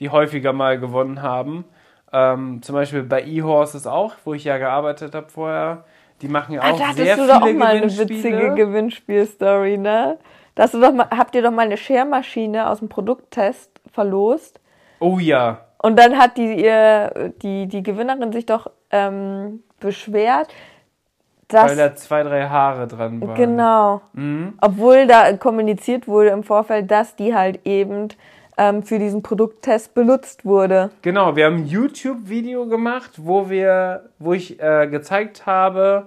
[0.00, 1.64] die häufiger mal gewonnen haben.
[2.12, 5.84] Ähm, zum Beispiel bei eHorses auch, wo ich ja gearbeitet habe vorher.
[6.22, 7.40] Die machen ja ah, auch ah, sehr viele Gewinnspiele.
[7.40, 10.18] doch auch mal eine witzige Gewinnspielstory, ne?
[10.54, 14.60] Da du doch mal, habt ihr doch mal eine Schermaschine aus dem Produkttest verlost.
[15.00, 15.66] Oh ja.
[15.84, 20.48] Und dann hat die, ihr, die, die Gewinnerin sich doch ähm, beschwert,
[21.46, 23.34] das, Weil da zwei, drei Haare dran waren.
[23.34, 24.00] Genau.
[24.14, 24.54] Mhm.
[24.62, 28.08] Obwohl da kommuniziert wurde im Vorfeld, dass die halt eben
[28.56, 30.88] ähm, für diesen Produkttest benutzt wurde.
[31.02, 36.06] Genau, wir haben ein YouTube-Video gemacht, wo wir, wo ich äh, gezeigt habe,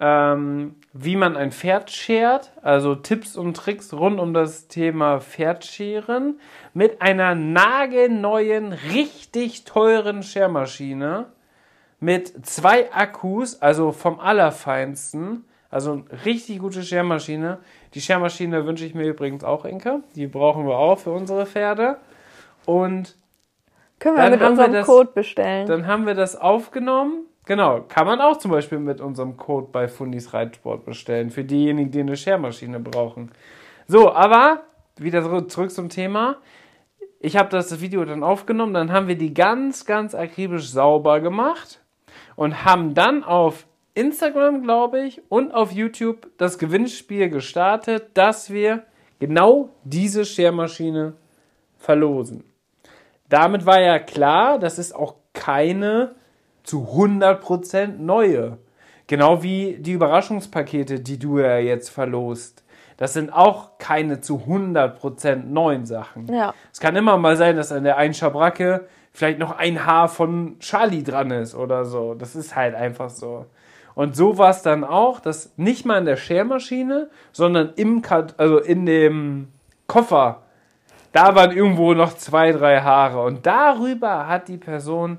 [0.00, 6.40] ähm, wie man ein Pferd schert, also Tipps und Tricks rund um das Thema Pferdscheren
[6.72, 11.26] mit einer nagelneuen, richtig teuren Schermaschine
[12.00, 15.44] mit zwei Akkus, also vom Allerfeinsten.
[15.70, 17.58] Also eine richtig gute Schermaschine.
[17.94, 20.00] Die Schermaschine wünsche ich mir übrigens auch, Inka.
[20.14, 21.98] Die brauchen wir auch für unsere Pferde.
[22.64, 23.16] Und
[23.98, 25.66] können wir mit unserem wir das, Code bestellen.
[25.66, 27.26] Dann haben wir das aufgenommen.
[27.48, 31.30] Genau, kann man auch zum Beispiel mit unserem Code bei Fundis Reitsport bestellen.
[31.30, 33.32] Für diejenigen, die eine Schermaschine brauchen.
[33.86, 34.64] So, aber
[34.98, 36.36] wieder zurück zum Thema.
[37.20, 41.80] Ich habe das Video dann aufgenommen, dann haben wir die ganz, ganz akribisch sauber gemacht
[42.36, 48.82] und haben dann auf Instagram, glaube ich, und auf YouTube das Gewinnspiel gestartet, dass wir
[49.20, 51.14] genau diese Schermaschine
[51.78, 52.44] verlosen.
[53.30, 56.14] Damit war ja klar, das ist auch keine
[56.68, 58.58] zu 100% neue.
[59.06, 62.62] Genau wie die Überraschungspakete, die du ja jetzt verlost.
[62.98, 66.26] Das sind auch keine zu 100% neuen Sachen.
[66.32, 66.52] Ja.
[66.70, 70.58] Es kann immer mal sein, dass an der einen Schabracke vielleicht noch ein Haar von
[70.58, 72.14] Charlie dran ist oder so.
[72.14, 73.46] Das ist halt einfach so.
[73.94, 78.02] Und so war es dann auch, dass nicht mal in der Schermaschine, sondern im
[78.36, 79.48] also in dem
[79.86, 80.42] Koffer,
[81.12, 83.22] da waren irgendwo noch zwei, drei Haare.
[83.22, 85.18] Und darüber hat die Person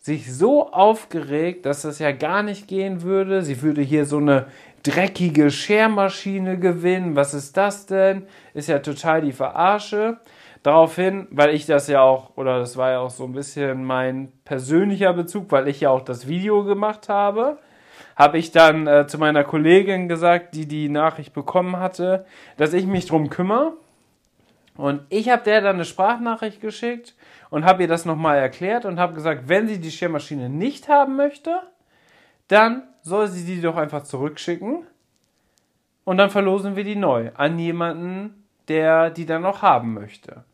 [0.00, 3.42] sich so aufgeregt, dass das ja gar nicht gehen würde.
[3.42, 4.46] Sie würde hier so eine
[4.82, 7.16] dreckige Schermaschine gewinnen.
[7.16, 8.26] Was ist das denn?
[8.54, 10.18] Ist ja total die Verarsche.
[10.62, 14.32] Daraufhin, weil ich das ja auch, oder das war ja auch so ein bisschen mein
[14.44, 17.58] persönlicher Bezug, weil ich ja auch das Video gemacht habe,
[18.16, 22.26] habe ich dann äh, zu meiner Kollegin gesagt, die die Nachricht bekommen hatte,
[22.56, 23.72] dass ich mich drum kümmere.
[24.76, 27.14] Und ich habe der dann eine Sprachnachricht geschickt
[27.50, 31.16] und habe ihr das nochmal erklärt und habe gesagt, wenn sie die Schermaschine nicht haben
[31.16, 31.60] möchte,
[32.48, 34.86] dann soll sie die doch einfach zurückschicken
[36.04, 40.44] und dann verlosen wir die neu an jemanden, der die dann noch haben möchte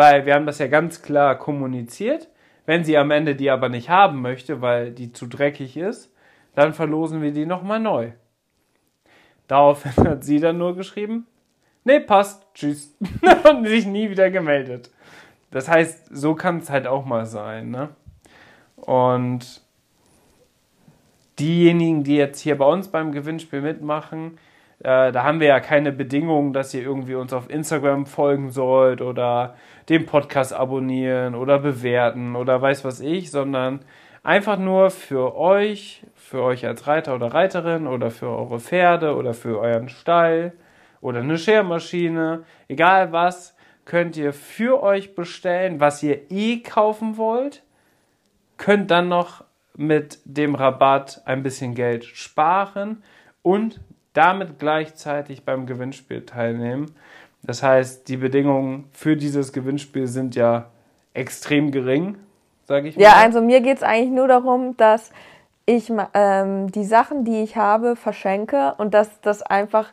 [0.00, 2.28] weil wir haben das ja ganz klar kommuniziert.
[2.64, 6.10] Wenn sie am Ende die aber nicht haben möchte, weil die zu dreckig ist,
[6.54, 8.12] dann verlosen wir die nochmal neu.
[9.46, 11.26] Daraufhin hat sie dann nur geschrieben,
[11.84, 12.96] nee, passt, tschüss.
[13.50, 14.90] und sich nie wieder gemeldet.
[15.50, 17.70] Das heißt, so kann es halt auch mal sein.
[17.70, 17.88] Ne?
[18.76, 19.62] Und
[21.38, 24.38] diejenigen, die jetzt hier bei uns beim Gewinnspiel mitmachen,
[24.80, 29.02] äh, da haben wir ja keine Bedingungen, dass ihr irgendwie uns auf Instagram folgen sollt
[29.02, 29.54] oder
[29.88, 33.80] den Podcast abonnieren oder bewerten oder weiß was ich, sondern
[34.22, 39.34] einfach nur für euch, für euch als Reiter oder Reiterin oder für eure Pferde oder
[39.34, 40.52] für euren Stall
[41.00, 43.54] oder eine Schermaschine, egal was,
[43.90, 47.64] könnt ihr für euch bestellen, was ihr eh kaufen wollt,
[48.56, 49.42] könnt dann noch
[49.76, 53.02] mit dem Rabatt ein bisschen Geld sparen
[53.42, 53.80] und
[54.12, 56.94] damit gleichzeitig beim Gewinnspiel teilnehmen.
[57.42, 60.70] Das heißt, die Bedingungen für dieses Gewinnspiel sind ja
[61.12, 62.16] extrem gering,
[62.66, 63.02] sage ich mal.
[63.02, 65.10] Ja, also mir geht es eigentlich nur darum, dass
[65.66, 69.92] ich ähm, die Sachen, die ich habe, verschenke und dass das einfach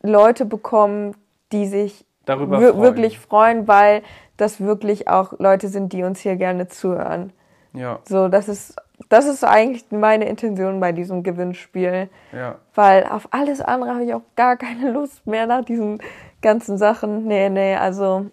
[0.00, 1.14] Leute bekommen,
[1.52, 2.82] die sich Darüber wir freuen.
[2.82, 4.02] wirklich freuen, weil
[4.36, 7.32] das wirklich auch Leute sind, die uns hier gerne zuhören.
[7.72, 8.76] Ja, So, das ist,
[9.08, 12.08] das ist eigentlich meine Intention bei diesem Gewinnspiel.
[12.32, 12.56] ja.
[12.74, 16.02] Weil auf alles andere habe ich auch gar keine Lust mehr nach diesen
[16.42, 17.26] ganzen Sachen.
[17.26, 18.26] Nee, nee, also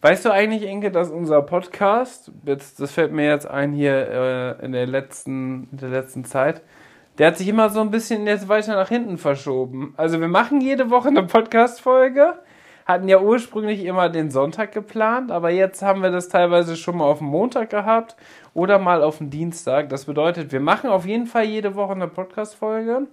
[0.00, 4.64] Weißt du eigentlich, Inke, dass unser Podcast, jetzt, das fällt mir jetzt ein hier äh,
[4.64, 6.62] in, der letzten, in der letzten Zeit,
[7.18, 9.94] der hat sich immer so ein bisschen jetzt weiter nach hinten verschoben.
[9.96, 12.40] Also wir machen jede Woche eine Podcast-Folge,
[12.86, 17.04] hatten ja ursprünglich immer den Sonntag geplant, aber jetzt haben wir das teilweise schon mal
[17.04, 18.16] auf den Montag gehabt
[18.52, 19.88] oder mal auf den Dienstag.
[19.88, 23.06] Das bedeutet, wir machen auf jeden Fall jede Woche eine Podcast-Folge,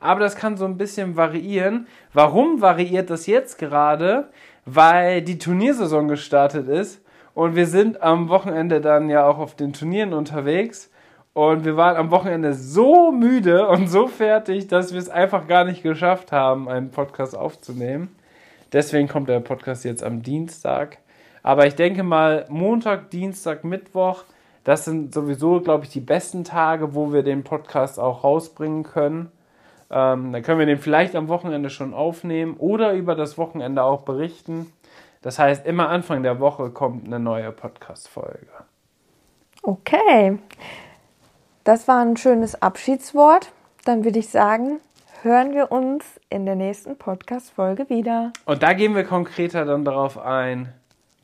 [0.00, 1.86] aber das kann so ein bisschen variieren.
[2.12, 4.30] Warum variiert das jetzt gerade?
[4.66, 7.02] Weil die Turniersaison gestartet ist
[7.34, 10.90] und wir sind am Wochenende dann ja auch auf den Turnieren unterwegs.
[11.34, 15.64] Und wir waren am Wochenende so müde und so fertig, dass wir es einfach gar
[15.64, 18.14] nicht geschafft haben, einen Podcast aufzunehmen.
[18.72, 20.98] Deswegen kommt der Podcast jetzt am Dienstag.
[21.42, 24.22] Aber ich denke mal, Montag, Dienstag, Mittwoch,
[24.62, 29.30] das sind sowieso, glaube ich, die besten Tage, wo wir den Podcast auch rausbringen können.
[29.90, 34.02] Ähm, dann können wir den vielleicht am Wochenende schon aufnehmen oder über das Wochenende auch
[34.02, 34.72] berichten.
[35.20, 38.46] Das heißt, immer Anfang der Woche kommt eine neue Podcast-Folge.
[39.62, 40.38] okay.
[41.64, 43.50] Das war ein schönes Abschiedswort.
[43.86, 44.80] Dann würde ich sagen,
[45.22, 48.34] hören wir uns in der nächsten Podcast-Folge wieder.
[48.44, 50.72] Und da gehen wir konkreter dann darauf ein,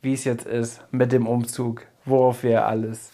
[0.01, 3.11] wie es jetzt ist mit dem Umzug, worauf wir alles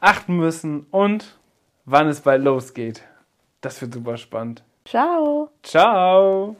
[0.00, 1.38] achten müssen und
[1.84, 3.02] wann es bald losgeht.
[3.60, 4.64] Das wird super spannend.
[4.84, 5.50] Ciao.
[5.62, 6.56] Ciao!